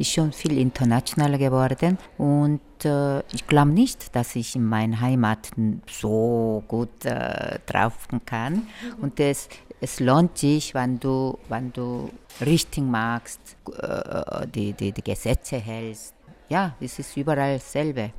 ist 0.00 0.12
schon 0.12 0.32
viel 0.32 0.58
internationaler 0.58 1.36
geworden 1.36 1.98
und 2.16 2.60
äh, 2.84 3.20
ich 3.34 3.46
glaube 3.46 3.70
nicht, 3.70 4.16
dass 4.16 4.34
ich 4.34 4.56
in 4.56 4.64
meiner 4.64 4.98
Heimat 4.98 5.50
so 5.86 6.64
gut 6.66 7.04
äh, 7.04 7.58
drauf 7.66 8.08
kann 8.24 8.66
und 9.02 9.20
es, 9.20 9.50
es 9.78 10.00
lohnt 10.00 10.38
sich, 10.38 10.72
wenn 10.72 10.98
du, 10.98 11.38
wenn 11.50 11.70
du 11.72 12.08
richtig 12.40 12.82
magst, 12.82 13.40
äh, 13.78 14.46
die, 14.46 14.72
die, 14.72 14.92
die 14.92 15.04
Gesetze 15.04 15.58
hältst. 15.58 16.14
Ja, 16.48 16.74
es 16.80 16.98
ist 16.98 17.14
überall 17.16 17.58
dasselbe. 17.58 18.12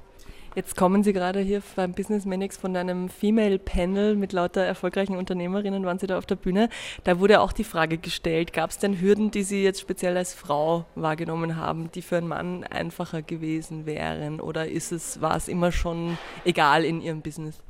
Jetzt 0.54 0.76
kommen 0.76 1.02
Sie 1.02 1.14
gerade 1.14 1.40
hier 1.40 1.64
beim 1.78 1.94
Business 1.94 2.26
Manix 2.26 2.58
von 2.58 2.76
einem 2.76 3.08
Female 3.08 3.58
Panel 3.58 4.18
mit 4.18 4.34
lauter 4.34 4.60
erfolgreichen 4.62 5.16
Unternehmerinnen, 5.16 5.86
waren 5.86 5.98
Sie 5.98 6.08
da 6.08 6.18
auf 6.18 6.26
der 6.26 6.36
Bühne. 6.36 6.68
Da 7.06 7.20
wurde 7.20 7.40
auch 7.40 7.54
die 7.54 7.64
Frage 7.64 7.98
gestellt, 7.98 8.52
gab 8.52 8.70
es 8.70 8.78
denn 8.78 9.00
Hürden, 9.00 9.32
die 9.32 9.44
Sie 9.44 9.64
jetzt 9.64 9.80
speziell 9.80 10.18
als 10.18 10.34
Frau 10.34 10.84
wahrgenommen 10.96 11.56
haben, 11.56 11.90
die 11.94 12.02
für 12.02 12.18
einen 12.18 12.28
Mann 12.28 12.66
einfacher 12.66 13.22
gewesen 13.22 13.86
wären? 13.86 14.42
Oder 14.42 14.68
ist 14.68 14.92
es, 14.92 15.22
war 15.22 15.38
es 15.38 15.48
immer 15.48 15.72
schon 15.72 16.18
egal 16.44 16.84
in 16.84 17.00
Ihrem 17.00 17.22
Business? 17.22 17.64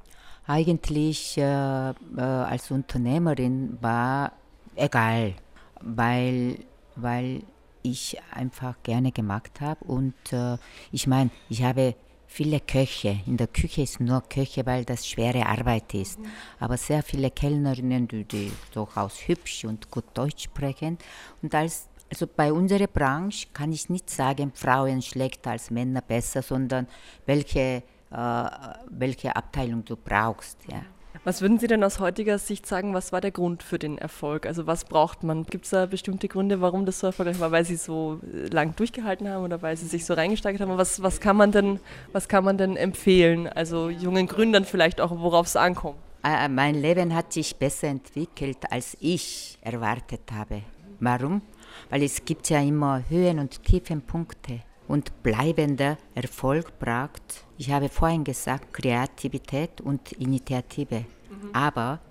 Eigentlich 0.47 1.37
äh, 1.37 1.43
äh, 1.91 1.93
als 2.17 2.71
Unternehmerin 2.71 3.77
war 3.79 4.31
egal, 4.75 5.35
weil, 5.81 6.57
weil 6.95 7.43
ich 7.83 8.17
einfach 8.33 8.73
gerne 8.81 9.11
gemacht 9.11 9.61
habe 9.61 9.85
und 9.85 10.15
äh, 10.31 10.57
ich 10.91 11.05
meine, 11.05 11.29
ich 11.47 11.61
habe 11.61 11.93
viele 12.31 12.61
Köche. 12.61 13.19
In 13.27 13.35
der 13.35 13.47
Küche 13.47 13.81
ist 13.81 13.99
nur 13.99 14.21
Köche, 14.21 14.65
weil 14.65 14.85
das 14.85 15.05
schwere 15.05 15.45
Arbeit 15.45 15.93
ist. 15.93 16.17
Aber 16.59 16.77
sehr 16.77 17.03
viele 17.03 17.29
Kellnerinnen, 17.29 18.07
die, 18.07 18.23
die 18.23 18.51
durchaus 18.73 19.27
hübsch 19.27 19.65
und 19.65 19.91
gut 19.91 20.05
Deutsch 20.13 20.45
sprechen. 20.45 20.97
Und 21.41 21.53
als 21.53 21.89
also 22.09 22.27
bei 22.27 22.51
unserer 22.51 22.87
Branche 22.87 23.47
kann 23.53 23.71
ich 23.71 23.89
nicht 23.89 24.09
sagen, 24.09 24.51
Frauen 24.53 25.01
schlechter 25.01 25.51
als 25.51 25.71
Männer 25.71 26.01
besser, 26.01 26.41
sondern 26.41 26.87
welche, 27.25 27.83
äh, 28.11 28.49
welche 28.89 29.33
Abteilung 29.33 29.85
du 29.85 29.95
brauchst. 29.95 30.57
Ja. 30.69 30.83
Was 31.23 31.41
würden 31.41 31.59
Sie 31.59 31.67
denn 31.67 31.83
aus 31.83 31.99
heutiger 31.99 32.39
Sicht 32.39 32.65
sagen, 32.65 32.93
was 32.95 33.11
war 33.11 33.21
der 33.21 33.31
Grund 33.31 33.61
für 33.61 33.77
den 33.77 33.97
Erfolg? 33.97 34.45
Also 34.47 34.65
was 34.65 34.85
braucht 34.85 35.21
man? 35.23 35.43
Gibt 35.43 35.65
es 35.65 35.71
da 35.71 35.85
bestimmte 35.85 36.27
Gründe, 36.27 36.61
warum 36.61 36.85
das 36.85 36.99
so 36.99 37.07
erfolgreich 37.07 37.39
war? 37.39 37.51
Weil 37.51 37.63
Sie 37.63 37.75
so 37.75 38.19
äh, 38.33 38.47
lang 38.47 38.75
durchgehalten 38.75 39.29
haben 39.29 39.43
oder 39.43 39.61
weil 39.61 39.77
Sie 39.77 39.85
sich 39.85 40.05
so 40.05 40.15
reingesteigert 40.15 40.61
haben? 40.61 40.77
Was, 40.77 41.03
was, 41.03 41.19
kann, 41.19 41.37
man 41.37 41.51
denn, 41.51 41.79
was 42.11 42.27
kann 42.27 42.43
man 42.43 42.57
denn 42.57 42.75
empfehlen? 42.75 43.47
Also 43.47 43.89
jungen 43.89 44.25
Gründern 44.25 44.65
vielleicht 44.65 44.99
auch, 44.99 45.11
worauf 45.11 45.45
es 45.45 45.55
ankommt? 45.55 45.97
Äh, 46.23 46.47
mein 46.49 46.75
Leben 46.75 47.13
hat 47.13 47.33
sich 47.33 47.55
besser 47.55 47.89
entwickelt, 47.89 48.57
als 48.71 48.97
ich 48.99 49.59
erwartet 49.61 50.31
habe. 50.31 50.63
Warum? 50.99 51.41
Weil 51.89 52.03
es 52.03 52.25
gibt 52.25 52.49
ja 52.49 52.61
immer 52.61 53.03
Höhen 53.09 53.39
und 53.39 53.63
Tiefenpunkte 53.63 54.61
und 54.91 55.23
bleibender 55.23 55.97
Erfolg 56.15 56.77
braucht, 56.77 57.45
ich 57.57 57.71
habe 57.71 57.87
vorhin 57.87 58.25
gesagt, 58.25 58.73
Kreativität 58.73 59.79
und 59.79 60.11
Initiative, 60.11 61.05
mhm. 61.29 61.49
aber 61.53 62.01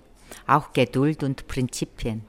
auch 0.47 0.73
Geduld 0.73 1.23
und 1.23 1.47
Prinzipien. 1.47 2.23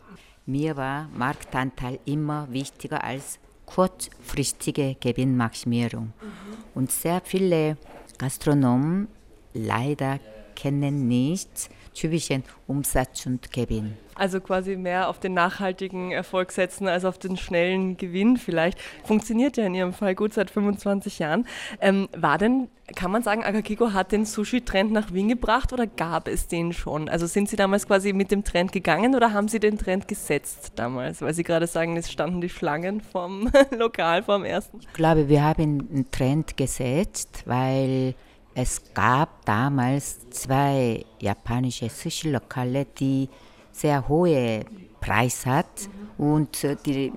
Mir 0.45 0.75
war 0.75 1.07
Marktanteil 1.15 1.99
immer 2.03 2.51
wichtiger 2.51 3.01
als 3.01 3.39
kurzfristige 3.65 4.97
Gewinnmaximierung. 4.99 6.07
Mhm. 6.07 6.57
Und 6.75 6.91
sehr 6.91 7.21
viele 7.23 7.77
Gastronomen 8.17 9.07
leider 9.53 10.19
kennen 10.55 11.07
nicht 11.07 11.69
typischen 11.93 12.43
Umsatz 12.67 13.25
und 13.25 13.51
Gewinn. 13.51 13.97
Also 14.15 14.39
quasi 14.39 14.75
mehr 14.75 15.09
auf 15.09 15.19
den 15.19 15.33
nachhaltigen 15.33 16.11
Erfolg 16.11 16.51
setzen 16.51 16.87
als 16.87 17.05
auf 17.05 17.17
den 17.17 17.37
schnellen 17.37 17.97
Gewinn 17.97 18.37
vielleicht. 18.37 18.77
Funktioniert 19.03 19.57
ja 19.57 19.65
in 19.65 19.73
Ihrem 19.73 19.93
Fall 19.93 20.15
gut 20.15 20.33
seit 20.33 20.51
25 20.51 21.19
Jahren. 21.19 21.47
Ähm, 21.79 22.07
war 22.15 22.37
denn, 22.37 22.69
kann 22.95 23.09
man 23.09 23.23
sagen, 23.23 23.43
Akakiko 23.43 23.93
hat 23.93 24.11
den 24.11 24.25
Sushi-Trend 24.25 24.91
nach 24.91 25.13
Wien 25.13 25.29
gebracht 25.29 25.73
oder 25.73 25.87
gab 25.87 26.27
es 26.27 26.47
den 26.47 26.73
schon? 26.73 27.09
Also 27.09 27.25
sind 27.25 27.49
Sie 27.49 27.55
damals 27.55 27.87
quasi 27.87 28.13
mit 28.13 28.31
dem 28.31 28.43
Trend 28.43 28.71
gegangen 28.71 29.15
oder 29.15 29.33
haben 29.33 29.47
Sie 29.47 29.59
den 29.59 29.77
Trend 29.77 30.07
gesetzt 30.07 30.73
damals? 30.75 31.21
Weil 31.21 31.33
Sie 31.33 31.43
gerade 31.43 31.67
sagen, 31.67 31.97
es 31.97 32.11
standen 32.11 32.41
die 32.41 32.49
Schlangen 32.49 33.01
vom 33.01 33.49
Lokal, 33.71 34.23
vom 34.23 34.43
ersten. 34.43 34.79
Ich 34.81 34.93
glaube, 34.93 35.29
wir 35.29 35.43
haben 35.43 35.87
einen 35.89 36.11
Trend 36.11 36.57
gesetzt, 36.57 37.43
weil 37.45 38.13
es 38.53 38.81
gab 38.93 39.45
damals 39.45 40.29
zwei 40.29 41.05
japanische 41.19 41.89
Sushi-Lokale, 41.89 42.85
die 42.85 43.29
sehr 43.71 44.07
hohe 44.07 44.65
Preis 44.99 45.45
hat 45.45 45.89
und 46.17 46.63
äh, 46.63 46.75
die 46.85 47.11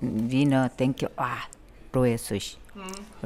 Wiener 0.00 0.70
denken, 0.70 1.08
ah, 1.16 1.36
rohe 1.94 2.18
Sushi, 2.18 2.56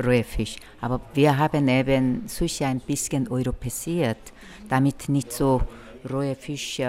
rohe 0.02 0.24
Fisch. 0.24 0.56
Aber 0.80 1.00
wir 1.14 1.36
haben 1.38 1.68
eben 1.68 2.28
Sushi 2.28 2.64
ein 2.64 2.80
bisschen 2.80 3.28
europäisiert, 3.28 4.32
damit 4.68 5.08
nicht 5.08 5.32
so 5.32 5.62
rohe 6.10 6.34
Fischgeruch 6.34 6.84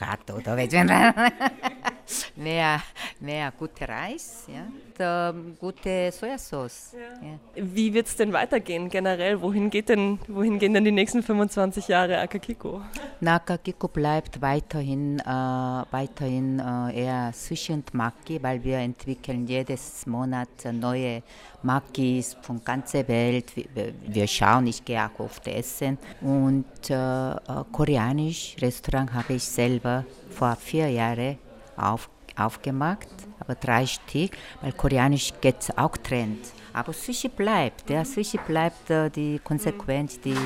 äh, 0.00 0.04
äh, 0.04 0.06
hat 0.06 0.30
oder 0.32 0.56
mehr, 2.36 2.82
mehr 3.20 3.52
gute 3.58 3.88
Reis 3.88 4.46
ja, 4.48 5.30
und, 5.30 5.56
gute 5.58 6.10
Sojasauce. 6.12 6.94
Ja. 6.94 7.28
Ja. 7.28 7.38
Wie 7.54 7.92
wird 7.92 8.06
es 8.06 8.16
denn 8.16 8.32
weitergehen 8.32 8.88
generell? 8.88 9.40
Wohin, 9.40 9.70
geht 9.70 9.88
denn, 9.88 10.18
wohin 10.28 10.58
gehen 10.58 10.74
denn 10.74 10.84
die 10.84 10.92
nächsten 10.92 11.22
25 11.22 11.88
Jahre 11.88 12.18
Akakiko? 12.18 12.82
Na, 13.20 13.36
Akakiko 13.36 13.88
bleibt 13.88 14.40
weiterhin, 14.40 15.18
äh, 15.20 15.24
weiterhin 15.24 16.58
äh, 16.58 17.04
eher 17.04 17.32
Sushi 17.32 17.72
und 17.72 17.92
Maki, 17.94 18.42
weil 18.42 18.62
wir 18.62 18.78
entwickeln 18.78 19.46
jedes 19.46 20.06
Monat 20.06 20.48
neue 20.72 21.22
Makis 21.62 22.36
von 22.40 22.62
ganzer 22.64 23.06
Welt. 23.08 23.52
Wir, 23.56 23.92
wir 24.06 24.26
schauen, 24.26 24.66
ich 24.66 24.84
gehe 24.84 25.02
auch 25.04 25.20
oft 25.20 25.46
essen. 25.48 25.98
Und 26.20 26.90
äh, 26.90 27.30
äh 27.32 27.36
koreanisch 27.72 28.56
Restaurant 28.60 29.12
habe 29.12 29.34
ich 29.34 29.44
selber 29.44 30.04
vor 30.30 30.56
vier 30.56 30.88
Jahren 30.88 31.38
auf, 31.76 32.08
aufgemacht, 32.36 33.08
aber 33.38 33.54
drei 33.54 33.86
Stück, 33.86 34.32
weil 34.60 34.72
Koreanisch 34.72 35.32
geht 35.40 35.56
auch 35.76 35.96
Trend. 35.96 36.40
Aber 36.72 36.92
Sushi 36.92 37.28
bleibt, 37.28 37.88
ja, 37.88 38.04
Sushi 38.04 38.38
bleibt 38.46 38.90
die 39.16 39.40
Konsequenz, 39.42 40.20
die, 40.20 40.36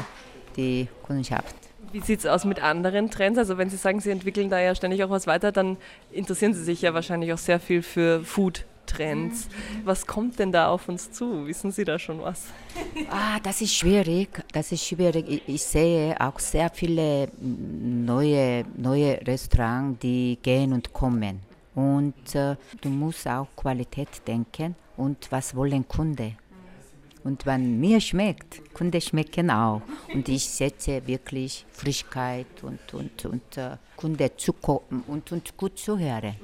die 0.56 0.88
Kundschaft. 1.02 1.56
Wie 1.92 2.00
sieht 2.00 2.20
es 2.20 2.26
aus 2.26 2.44
mit 2.44 2.62
anderen 2.62 3.10
Trends? 3.10 3.36
Also 3.38 3.58
wenn 3.58 3.68
Sie 3.68 3.76
sagen, 3.76 4.00
Sie 4.00 4.10
entwickeln 4.10 4.48
da 4.48 4.60
ja 4.60 4.74
ständig 4.76 5.02
auch 5.02 5.10
was 5.10 5.26
weiter, 5.26 5.50
dann 5.50 5.76
interessieren 6.12 6.54
Sie 6.54 6.62
sich 6.62 6.82
ja 6.82 6.94
wahrscheinlich 6.94 7.32
auch 7.32 7.38
sehr 7.38 7.58
viel 7.58 7.82
für 7.82 8.22
Food. 8.22 8.64
Trends. 8.90 9.48
Was 9.84 10.06
kommt 10.06 10.38
denn 10.38 10.52
da 10.52 10.68
auf 10.68 10.88
uns 10.88 11.10
zu? 11.12 11.46
Wissen 11.46 11.70
Sie 11.70 11.84
da 11.84 11.98
schon 11.98 12.20
was? 12.20 12.44
Ah, 13.10 13.38
das 13.42 13.60
ist 13.60 13.74
schwierig. 13.74 14.28
Das 14.52 14.72
ist 14.72 14.84
schwierig. 14.84 15.24
Ich, 15.28 15.42
ich 15.46 15.62
sehe 15.62 16.14
auch 16.20 16.38
sehr 16.38 16.70
viele 16.70 17.28
neue, 17.40 18.64
neue 18.76 19.20
Restaurants, 19.26 19.98
die 20.00 20.38
gehen 20.42 20.72
und 20.72 20.92
kommen. 20.92 21.40
Und 21.74 22.34
äh, 22.34 22.56
du 22.80 22.88
musst 22.88 23.26
auch 23.26 23.48
Qualität 23.56 24.08
denken 24.26 24.74
und 24.96 25.26
was 25.30 25.54
wollen 25.54 25.86
Kunden. 25.86 26.36
Und 27.22 27.44
wenn 27.44 27.78
mir 27.78 28.00
schmeckt, 28.00 28.62
Kunden 28.72 29.00
schmecken 29.00 29.50
auch. 29.50 29.82
Und 30.12 30.28
ich 30.28 30.48
setze 30.48 31.06
wirklich 31.06 31.66
Frischkeit 31.70 32.62
und, 32.62 32.94
und, 32.94 33.24
und 33.26 33.58
uh, 33.58 33.76
Kunde 33.96 34.34
zu 34.36 34.54
und, 35.06 35.30
und 35.30 35.56
gut 35.56 35.78
zuhören. 35.78 36.34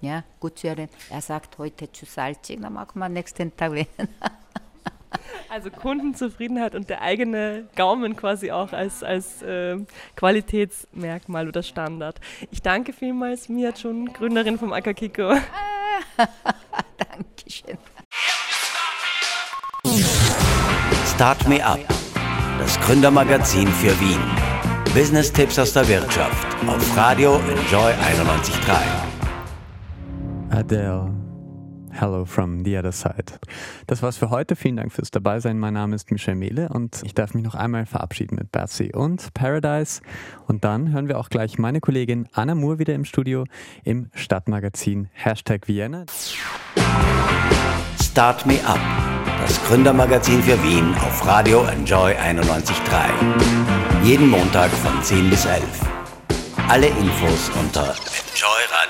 Ja, 0.00 0.22
gut 0.40 0.58
zuhören. 0.58 0.88
Er 1.10 1.20
sagt 1.20 1.58
heute 1.58 1.90
zu 1.90 2.06
salzig, 2.06 2.60
dann 2.60 2.72
machen 2.72 2.98
wir 2.98 3.08
nächsten 3.08 3.56
Tag 3.56 3.72
wieder. 3.72 3.86
Also 5.48 5.70
Kundenzufriedenheit 5.70 6.74
und 6.74 6.90
der 6.90 7.00
eigene 7.00 7.66
Gaumen 7.74 8.16
quasi 8.16 8.50
auch 8.50 8.72
als, 8.72 9.02
als 9.02 9.42
äh, 9.42 9.78
Qualitätsmerkmal 10.14 11.48
oder 11.48 11.62
Standard. 11.62 12.20
Ich 12.50 12.60
danke 12.60 12.92
vielmals, 12.92 13.48
Mia 13.48 13.72
Chun, 13.72 14.12
Gründerin 14.12 14.58
vom 14.58 14.72
Akakiko. 14.72 15.32
Dankeschön. 16.98 17.78
Start 21.14 21.48
Me 21.48 21.64
Up, 21.64 21.80
das 22.58 22.78
Gründermagazin 22.80 23.68
für 23.68 23.98
Wien. 24.00 24.20
Business-Tipps 24.94 25.58
aus 25.58 25.72
der 25.72 25.86
Wirtschaft 25.88 26.46
auf 26.66 26.96
Radio 26.96 27.36
Enjoy 27.36 27.92
91.3. 27.92 28.97
Adele. 30.58 31.14
Hello 31.92 32.24
from 32.24 32.64
the 32.64 32.76
other 32.76 32.92
side. 32.92 33.38
Das 33.86 34.02
war's 34.02 34.16
für 34.16 34.30
heute. 34.30 34.56
Vielen 34.56 34.76
Dank 34.76 34.92
fürs 34.92 35.10
Dabeisein. 35.10 35.58
Mein 35.58 35.74
Name 35.74 35.94
ist 35.94 36.10
Michel 36.10 36.34
Mehle 36.34 36.68
und 36.68 37.00
ich 37.04 37.14
darf 37.14 37.32
mich 37.32 37.44
noch 37.44 37.54
einmal 37.54 37.86
verabschieden 37.86 38.36
mit 38.36 38.50
Betsy 38.50 38.90
und 38.92 39.32
Paradise. 39.34 40.02
Und 40.46 40.64
dann 40.64 40.92
hören 40.92 41.08
wir 41.08 41.18
auch 41.18 41.28
gleich 41.30 41.58
meine 41.58 41.80
Kollegin 41.80 42.28
Anna 42.32 42.54
Moore 42.54 42.80
wieder 42.80 42.94
im 42.94 43.04
Studio 43.04 43.44
im 43.84 44.10
Stadtmagazin 44.14 45.08
Hashtag 45.12 45.68
Vienna. 45.68 46.06
Start 48.02 48.44
Me 48.44 48.58
Up 48.66 48.80
das 49.48 49.64
Gründermagazin 49.64 50.42
für 50.42 50.62
Wien 50.62 50.94
auf 50.96 51.26
Radio 51.26 51.64
Enjoy 51.64 52.12
91.3. 52.12 54.04
Jeden 54.04 54.28
Montag 54.28 54.70
von 54.70 55.02
10 55.02 55.30
bis 55.30 55.46
11. 55.46 55.62
Alle 56.68 56.88
Infos 56.88 57.50
unter 57.58 57.94
enjoyradio 58.38 58.87